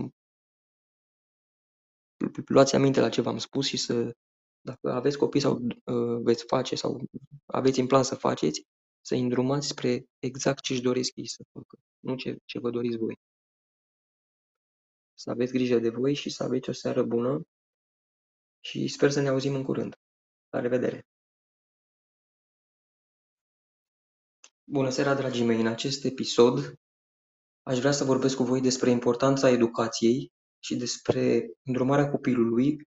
[2.46, 4.16] luați aminte la ce v-am spus și să,
[4.60, 7.00] dacă aveți copii sau uh, veți face sau
[7.46, 8.62] aveți în plan să faceți,
[9.00, 12.96] să îndrumați spre exact ce își doresc ei să facă, nu ce, ce vă doriți
[12.96, 13.18] voi.
[15.14, 17.42] Să aveți grijă de voi și să aveți o seară bună
[18.60, 19.94] și sper să ne auzim în curând.
[20.48, 21.06] La revedere!
[24.64, 25.60] Bună seara, dragii mei!
[25.60, 26.74] În acest episod
[27.62, 32.88] aș vrea să vorbesc cu voi despre importanța educației și despre îndrumarea copilului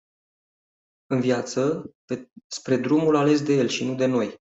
[1.05, 4.35] în viață pe, spre drumul ales de el și nu de noi.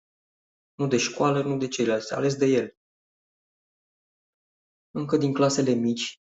[0.74, 2.74] Nu de școală, nu de ceilalți, ales de el.
[4.92, 6.20] Încă din clasele mici,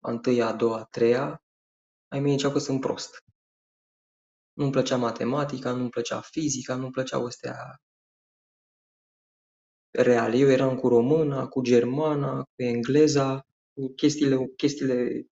[0.00, 1.42] a întâia, a doua, a treia,
[2.08, 3.24] ai mei încearcă că sunt prost.
[4.52, 7.80] Nu-mi plăcea matematica, nu-mi plăcea fizica, nu-mi plăceau astea
[9.90, 10.36] reale.
[10.36, 15.26] Eu eram cu româna, cu germana, cu engleza, cu chestiile, chestiile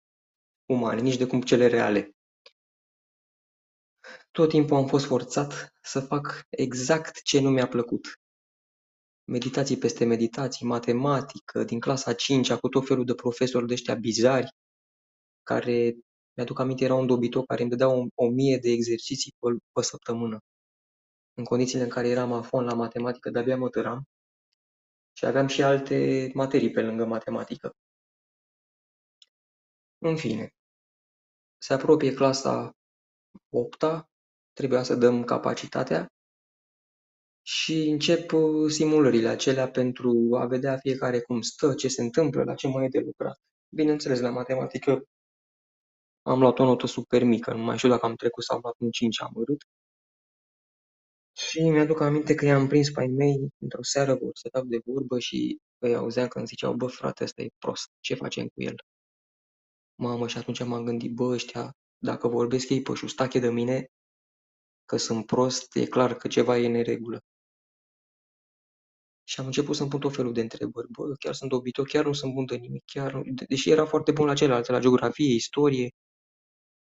[0.65, 2.15] umane, nici de cum cele reale.
[4.31, 8.19] Tot timpul am fost forțat să fac exact ce nu mi-a plăcut.
[9.27, 14.49] meditații peste meditații, matematică, din clasa 5 cu tot felul de profesori de ăștia bizari,
[15.43, 15.95] care,
[16.33, 19.81] mi-aduc aminte, era un dobitoc care îmi dădea o, o mie de exerciții pe, pe
[19.81, 20.39] săptămână.
[21.33, 24.03] În condițiile în care eram afon la matematică, de-abia mă tăram
[25.17, 27.75] și aveam și alte materii pe lângă matematică.
[29.97, 30.49] În fine,
[31.57, 32.71] se apropie clasa
[33.49, 34.09] 8 -a,
[34.53, 36.07] trebuia să dăm capacitatea
[37.41, 42.55] și încep uh, simulările acelea pentru a vedea fiecare cum stă, ce se întâmplă, la
[42.55, 43.39] ce mai e de lucrat.
[43.69, 45.03] Bineînțeles, la matematică
[46.21, 48.75] am luat o notă super mică, nu mai știu dacă am trecut sau am luat
[48.79, 49.61] un 5 amărât.
[51.37, 54.79] Și mi-aduc aminte că i-am prins pe ai mei într-o seară vor să dau de
[54.85, 58.61] vorbă și îi auzeam că îmi ziceau, bă frate, ăsta e prost, ce facem cu
[58.61, 58.75] el?
[59.95, 63.87] Mamă, și atunci m-am gândit, bă, ăștia, dacă vorbesc ei pe șustache de mine,
[64.85, 67.19] că sunt prost, e clar că ceva e în neregulă.
[69.23, 70.87] Și am început să-mi pun tot felul de întrebări.
[70.91, 74.25] Bă, chiar sunt obitor, chiar nu sunt bun de nimic, chiar Deși era foarte bun
[74.25, 75.89] la celelalte, la geografie, istorie,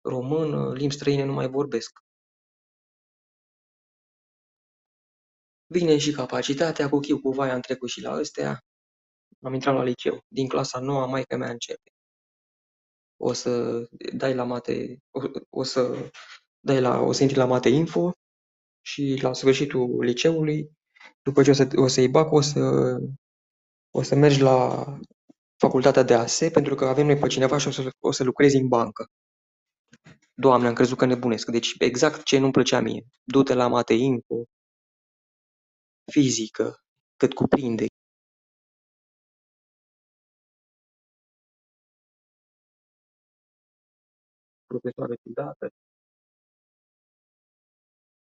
[0.01, 1.91] română, limbi străine nu mai vorbesc.
[5.67, 8.59] Vine și capacitatea, cu chiu cu vai am trecut și la astea.
[9.41, 10.19] Am intrat la liceu.
[10.27, 11.91] Din clasa 9 maica mea începe.
[13.17, 13.83] O să
[14.13, 16.11] dai la mate, o, o să
[16.59, 18.11] dai la, o să intri la mate info
[18.81, 20.69] și la sfârșitul liceului,
[21.21, 22.59] după ce o să, o să-i bag, o să,
[23.91, 24.85] o să mergi la
[25.57, 28.57] facultatea de ASE, pentru că avem noi pe cineva și o să, o să lucrezi
[28.57, 29.07] în bancă.
[30.33, 31.47] Doamne, am crezut că nebunesc.
[31.51, 33.05] Deci exact ce nu-mi plăcea mie.
[33.23, 34.43] Du-te la mate info,
[36.11, 36.75] fizică,
[37.17, 37.85] cât cuprinde.
[44.65, 45.69] Profesoară ciudată.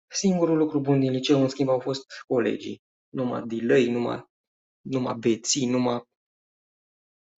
[0.07, 2.81] Singurul lucru bun din liceu, în schimb, au fost colegii.
[3.09, 4.23] Numai delay, numai,
[4.81, 6.01] numai beții, numai...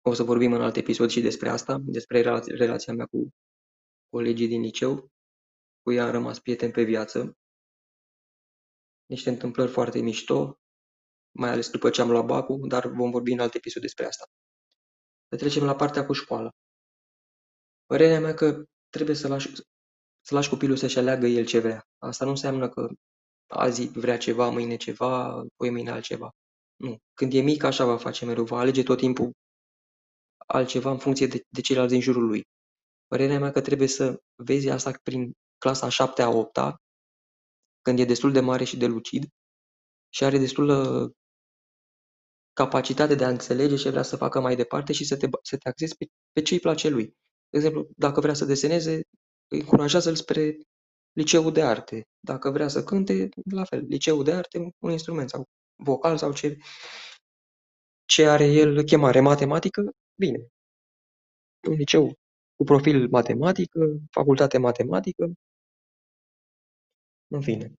[0.07, 3.29] O să vorbim în alt episod și despre asta, despre relația mea cu
[4.09, 5.11] colegii din liceu.
[5.83, 7.37] Cu ea am rămas prieten pe viață.
[9.07, 10.59] Niște întâmplări foarte mișto,
[11.31, 14.25] mai ales după ce am luat bacul, dar vom vorbi în alt episod despre asta.
[15.29, 16.51] Să trecem la partea cu școala.
[17.87, 19.55] Părerea mea că trebuie să lași,
[20.21, 21.87] să lași copilul să-și aleagă el ce vrea.
[21.99, 22.89] Asta nu înseamnă că
[23.47, 26.31] azi vrea ceva, mâine ceva, poi mâine altceva.
[26.77, 26.99] Nu.
[27.15, 28.45] Când e mic, așa va face mereu.
[28.45, 29.33] Va alege tot timpul
[30.47, 32.43] altceva în funcție de, de ceilalți din jurul lui.
[33.07, 36.77] Părerea mea că trebuie să vezi asta prin clasa 7-a, 8-a,
[37.85, 39.25] când e destul de mare și de lucid
[40.09, 41.11] și are destulă
[42.53, 45.69] capacitate de a înțelege ce vrea să facă mai departe și să te, să te
[45.69, 47.05] axezi pe, pe ce îi place lui.
[47.49, 49.03] De exemplu, dacă vrea să deseneze,
[49.49, 50.59] îi încurajează-l spre
[51.13, 52.07] liceul de arte.
[52.21, 55.45] Dacă vrea să cânte, la fel, liceul de arte, un instrument sau
[55.77, 56.57] vocal sau ce,
[58.05, 60.47] ce are el chemare matematică, bine.
[61.69, 62.13] Un liceu
[62.57, 63.81] cu profil matematică,
[64.11, 65.33] facultate matematică,
[67.35, 67.73] în fine.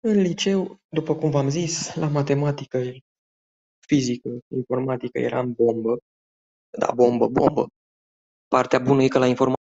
[0.00, 2.78] În liceu, după cum v-am zis, la matematică,
[3.86, 5.98] fizică, informatică eram bombă.
[6.78, 7.66] Da, bombă, bombă.
[8.48, 9.57] Partea bună e că la informatică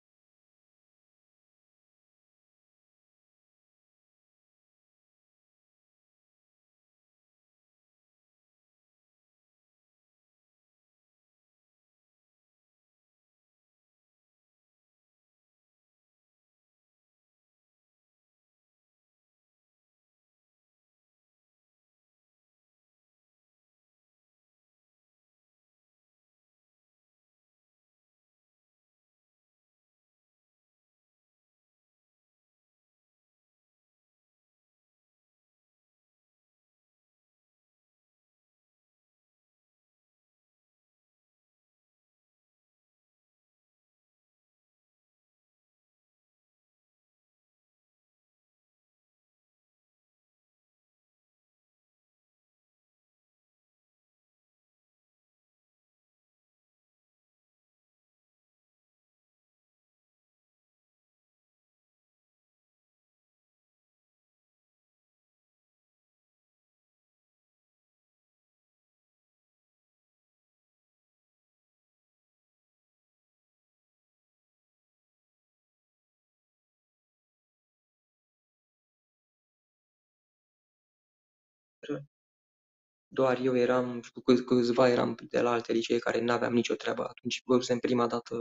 [83.18, 87.02] doar eu eram, cu câțiva eram de la alte licee care nu aveam nicio treabă.
[87.08, 88.36] Atunci văzusem prima dată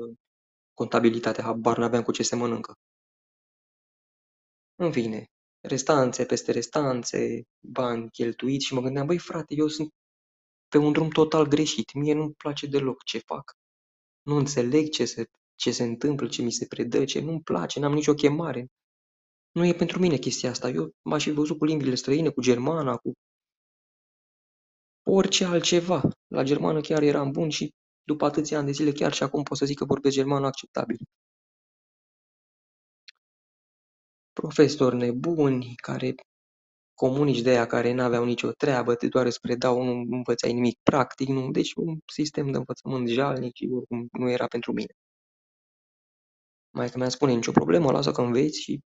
[0.73, 2.73] contabilitatea, habar n-aveam cu ce se mănâncă.
[4.75, 5.25] În fine,
[5.61, 9.89] restanțe peste restanțe, bani cheltuiți și mă gândeam, băi frate, eu sunt
[10.67, 13.53] pe un drum total greșit, mie nu-mi place deloc ce fac.
[14.21, 15.25] Nu înțeleg ce se,
[15.55, 18.67] ce se întâmplă, ce mi se predă, ce nu-mi place, n-am nicio chemare.
[19.51, 20.69] Nu e pentru mine chestia asta.
[20.69, 23.11] Eu m-aș fi văzut cu limbile străine, cu germana, cu
[25.15, 26.01] orice altceva.
[26.27, 27.73] La germană chiar eram bun și
[28.03, 30.97] după atâția ani de zile chiar și acum pot să zic că vorbesc germană acceptabil.
[34.33, 36.15] Profesori nebuni care
[36.93, 41.27] comunici de aia care n-aveau nicio treabă, te doar îți predau, nu învățai nimic practic,
[41.27, 41.51] nu?
[41.51, 44.93] Deci un sistem de învățământ jalnic și oricum nu era pentru mine.
[46.73, 48.79] Mai că mi-a spune nicio problemă, lasă că înveți și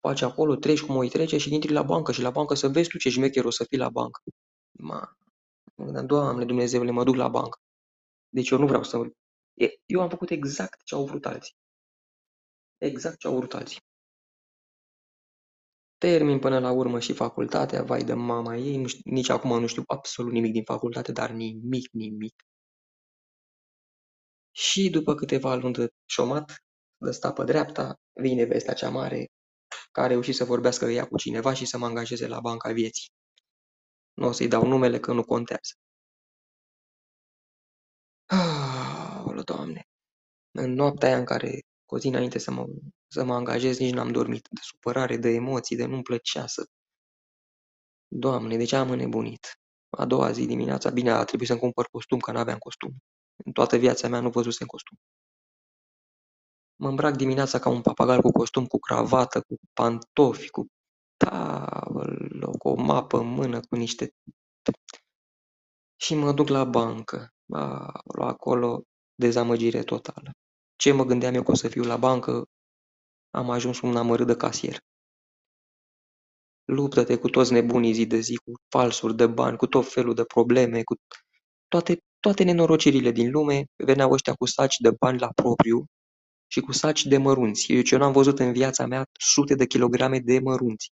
[0.00, 2.88] faci acolo, treci cum o trece și intri la bancă și la bancă să vezi
[2.88, 4.20] tu ce șmecher o să fii la bancă.
[4.78, 5.16] Ma,
[6.06, 7.58] Doamne Dumnezeule, mă duc la bancă.
[8.28, 9.00] Deci eu nu vreau să...
[9.86, 11.54] Eu am făcut exact ce au vrut alții.
[12.78, 13.80] Exact ce au vrut alții.
[15.98, 19.66] Termin până la urmă și facultatea, vai de mama ei, nu știu, nici acum nu
[19.66, 22.42] știu absolut nimic din facultate, dar nimic, nimic.
[24.50, 26.64] Și după câteva luni de șomat,
[26.96, 29.26] de sta pe dreapta, vine vestea cea mare,
[29.92, 33.08] că a reușit să vorbească ea cu cineva și să mă angajeze la Banca Vieții.
[34.14, 35.72] Nu o să-i dau numele că nu contează.
[38.26, 39.86] Ah, Doamne!
[40.50, 42.66] În noaptea aia în care, cu o zi înainte să mă,
[43.08, 44.48] să mă angajez, nici n-am dormit.
[44.50, 46.64] De supărare, de emoții, de nu-mi plăcea să...
[48.08, 49.58] Doamne, de ce am înnebunit?
[49.90, 52.96] A doua zi dimineața, bine, a trebuit să-mi cumpăr costum, că n-aveam costum.
[53.44, 54.96] În toată viața mea nu văzusem costum.
[56.76, 60.66] Mă îmbrac dimineața ca un papagal cu costum, cu cravată, cu pantofi, cu
[61.24, 64.14] tavăl, cu o mapă în mână, cu niște...
[65.96, 67.28] Și mă duc la bancă.
[67.52, 68.82] A, acolo
[69.14, 70.30] dezamăgire totală.
[70.76, 72.44] Ce mă gândeam eu că o să fiu la bancă,
[73.30, 74.76] am ajuns un amărât de casier.
[76.64, 80.24] Luptă-te cu toți nebunii zi de zi, cu falsuri de bani, cu tot felul de
[80.24, 80.94] probleme, cu
[81.68, 85.84] toate, toate nenorocirile din lume, veneau ăștia cu saci de bani la propriu
[86.46, 87.72] și cu saci de mărunți.
[87.72, 90.90] Eu ce n-am văzut în viața mea sute de kilograme de mărunți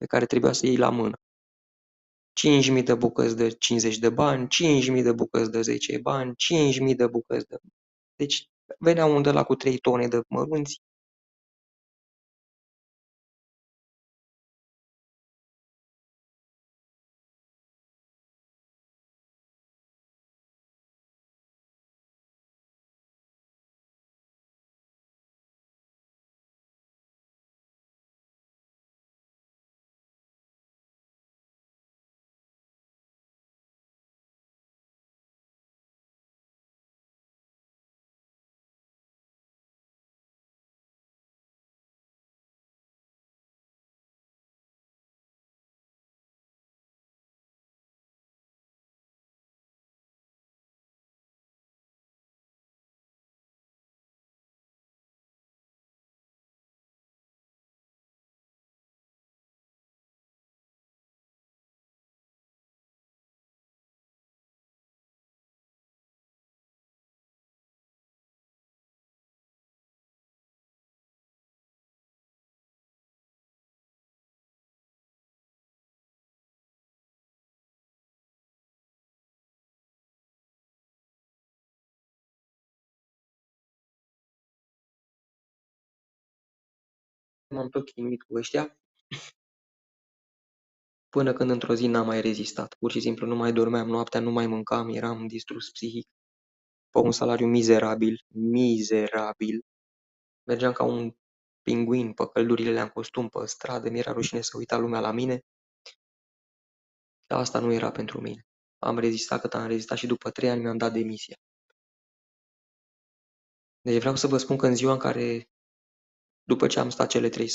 [0.00, 1.16] pe care trebuia să iei la mână.
[2.32, 4.48] 5.000 de bucăți de 50 de bani,
[4.96, 6.34] 5.000 de bucăți de 10 bani,
[6.90, 7.56] 5.000 de bucăți de...
[8.16, 8.48] Deci
[8.78, 10.80] venea un de la cu 3 tone de mărunți.
[87.50, 88.78] M-am tot chinuit cu ăștia
[91.08, 92.74] până când într-o zi n-am mai rezistat.
[92.78, 96.08] Pur și simplu nu mai dormeam noaptea, nu mai mâncam, eram distrus psihic.
[96.90, 99.64] Pe un salariu mizerabil, mizerabil.
[100.42, 101.12] Mergeam ca un
[101.62, 105.40] pinguin pe căldurile în costum pe stradă, mi-era rușine să uita lumea la mine.
[107.26, 108.46] Dar asta nu era pentru mine.
[108.78, 111.36] Am rezistat cât am rezistat și după trei ani mi-am dat demisia.
[113.80, 115.48] Deci vreau să vă spun că în ziua în care,
[116.50, 117.48] după ce am stat cele trei,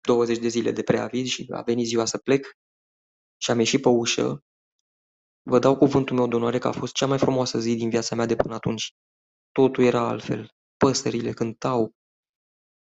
[0.00, 2.46] 20 de zile de preaviz și a venit ziua să plec
[3.36, 4.44] și am ieșit pe ușă,
[5.42, 8.14] vă dau cuvântul meu de onoare că a fost cea mai frumoasă zi din viața
[8.14, 8.94] mea de până atunci.
[9.52, 10.48] Totul era altfel.
[10.76, 11.92] Păsările cântau,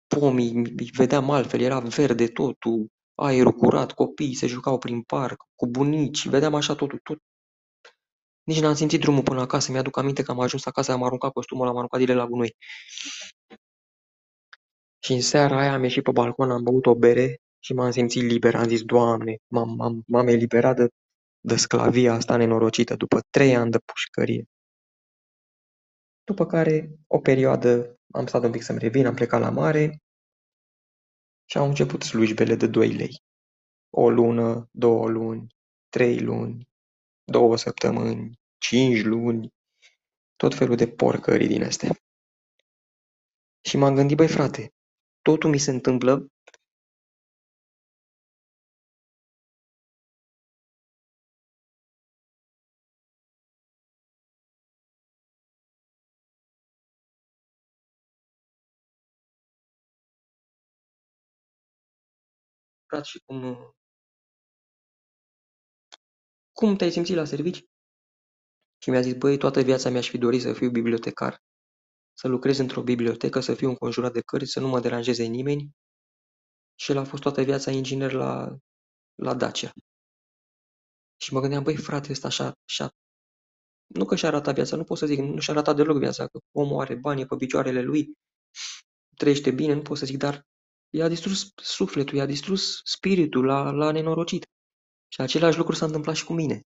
[0.07, 5.67] pomii îi vedeam altfel, era verde totul, aerul curat, copiii se jucau prin parc, cu
[5.67, 7.17] bunici, vedeam așa totul, tot.
[8.43, 11.65] Nici n-am simțit drumul până acasă, mi-aduc aminte că am ajuns acasă, am aruncat costumul,
[11.65, 12.55] l-am aruncat direct la gunoi.
[15.05, 18.23] Și în seara aia am ieșit pe balcon, am băut o bere și m-am simțit
[18.23, 18.55] liber.
[18.55, 19.37] Am zis, Doamne,
[20.07, 20.87] m-am eliberat de,
[21.39, 24.45] de sclavia asta nenorocită după trei ani de pușcărie.
[26.23, 30.01] După care, o perioadă, am stat un pic să-mi revin, am plecat la mare
[31.49, 33.21] Și au început slujbele de doi lei.
[33.89, 35.47] O lună, două luni,
[35.89, 36.69] trei luni,
[37.23, 39.53] două săptămâni, cinci luni,
[40.35, 41.95] tot felul de porcării din astea.
[43.61, 44.74] Și m-am gândit, băi frate,
[45.27, 46.13] totul mi se întâmplă
[63.03, 63.41] și cum
[66.51, 67.63] cum te-ai simțit la servici?
[68.77, 71.43] Și mi-a zis, băi, toată viața mi-aș fi dorit să fiu bibliotecar,
[72.17, 75.69] să lucrez într-o bibliotecă, să fiu înconjurat de cărți, să nu mă deranjeze nimeni.
[76.75, 78.57] Și el a fost toată viața inginer la,
[79.15, 79.71] la Dacia.
[81.17, 82.89] Și mă gândeam, băi, frate, ăsta așa, așa,
[83.85, 86.39] nu că și-a ratat viața, nu pot să zic, nu și-a ratat deloc viața, că
[86.51, 88.13] omul are bani pe picioarele lui,
[89.15, 90.43] trăiește bine, nu pot să zic, dar
[90.89, 94.45] i-a distrus sufletul, i-a distrus spiritul, la la nenorocit.
[95.07, 96.61] Și același lucru s-a întâmplat și cu mine.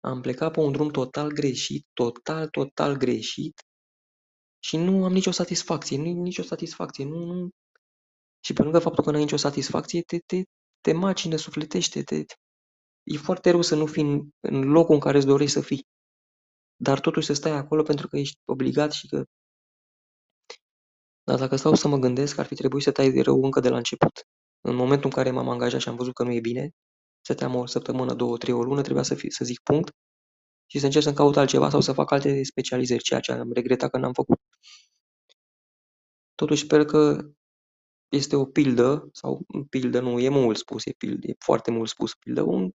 [0.00, 3.65] Am plecat pe un drum total greșit, total, total greșit
[4.66, 7.48] și nu am nicio satisfacție, nu nicio satisfacție, nu, nu.
[8.40, 10.42] Și pe lângă faptul că nu ai nicio satisfacție, te, te,
[10.80, 12.24] te macină, sufletește, te...
[13.02, 15.86] E foarte rău să nu fii în, în locul în care îți dorești să fii.
[16.76, 19.24] Dar totuși să stai acolo pentru că ești obligat și că...
[21.24, 23.68] Dar dacă stau să mă gândesc, ar fi trebuit să tai de rău încă de
[23.68, 24.26] la început.
[24.60, 26.70] În momentul în care m-am angajat și am văzut că nu e bine,
[27.20, 29.90] stăteam o săptămână, două, trei, o lună, trebuia să, fi, să zic punct
[30.66, 33.90] și să încerc să-mi caut altceva sau să fac alte specializări, ceea ce am regretat
[33.90, 34.38] că n-am făcut.
[36.34, 37.30] Totuși sper că
[38.08, 42.14] este o pildă, sau pildă nu, e mult spus, e, pildă, e foarte mult spus
[42.14, 42.70] pildă, un,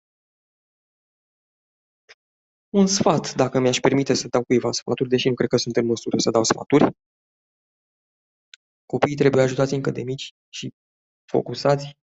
[2.70, 5.86] un sfat, dacă mi-aș permite să dau cuiva sfaturi, deși nu cred că sunt în
[5.86, 6.96] măsură să dau sfaturi.
[8.86, 10.74] Copiii trebuie ajutați încă de mici și
[11.26, 11.98] focusați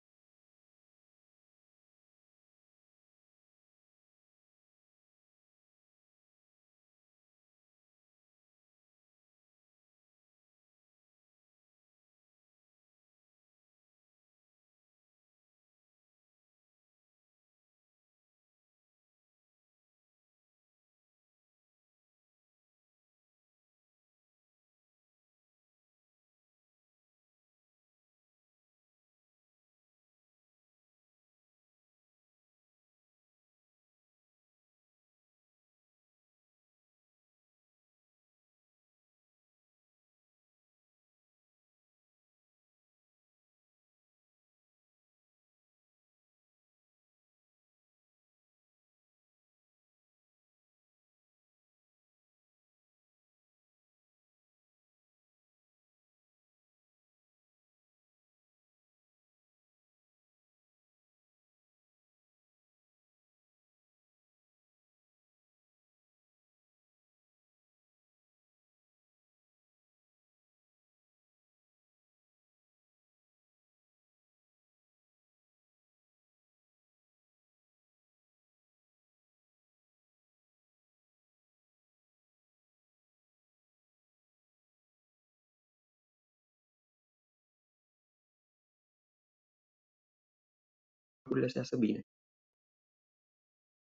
[91.37, 92.01] lucrurile astea să bine.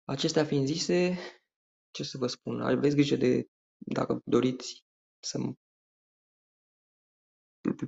[0.05, 1.19] Acestea fiind zise,
[1.91, 3.47] ce să vă spun, aveți grijă de,
[3.79, 4.85] dacă doriți
[5.21, 5.39] să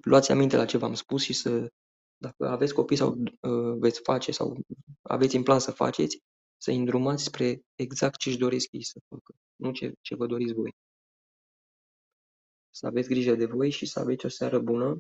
[0.02, 1.72] luați aminte la ce v-am spus și să,
[2.16, 4.60] dacă aveți copii sau uh, veți face sau
[5.02, 6.18] aveți în plan să faceți,
[6.56, 10.26] să îi îndrumați spre exact ce își doresc ei să facă, nu ce, ce vă
[10.26, 10.72] doriți voi.
[12.70, 14.98] Să aveți grijă de voi și să aveți o seară bună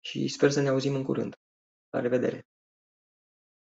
[0.00, 1.34] și sper să ne auzim în curând.
[1.90, 2.49] La revedere!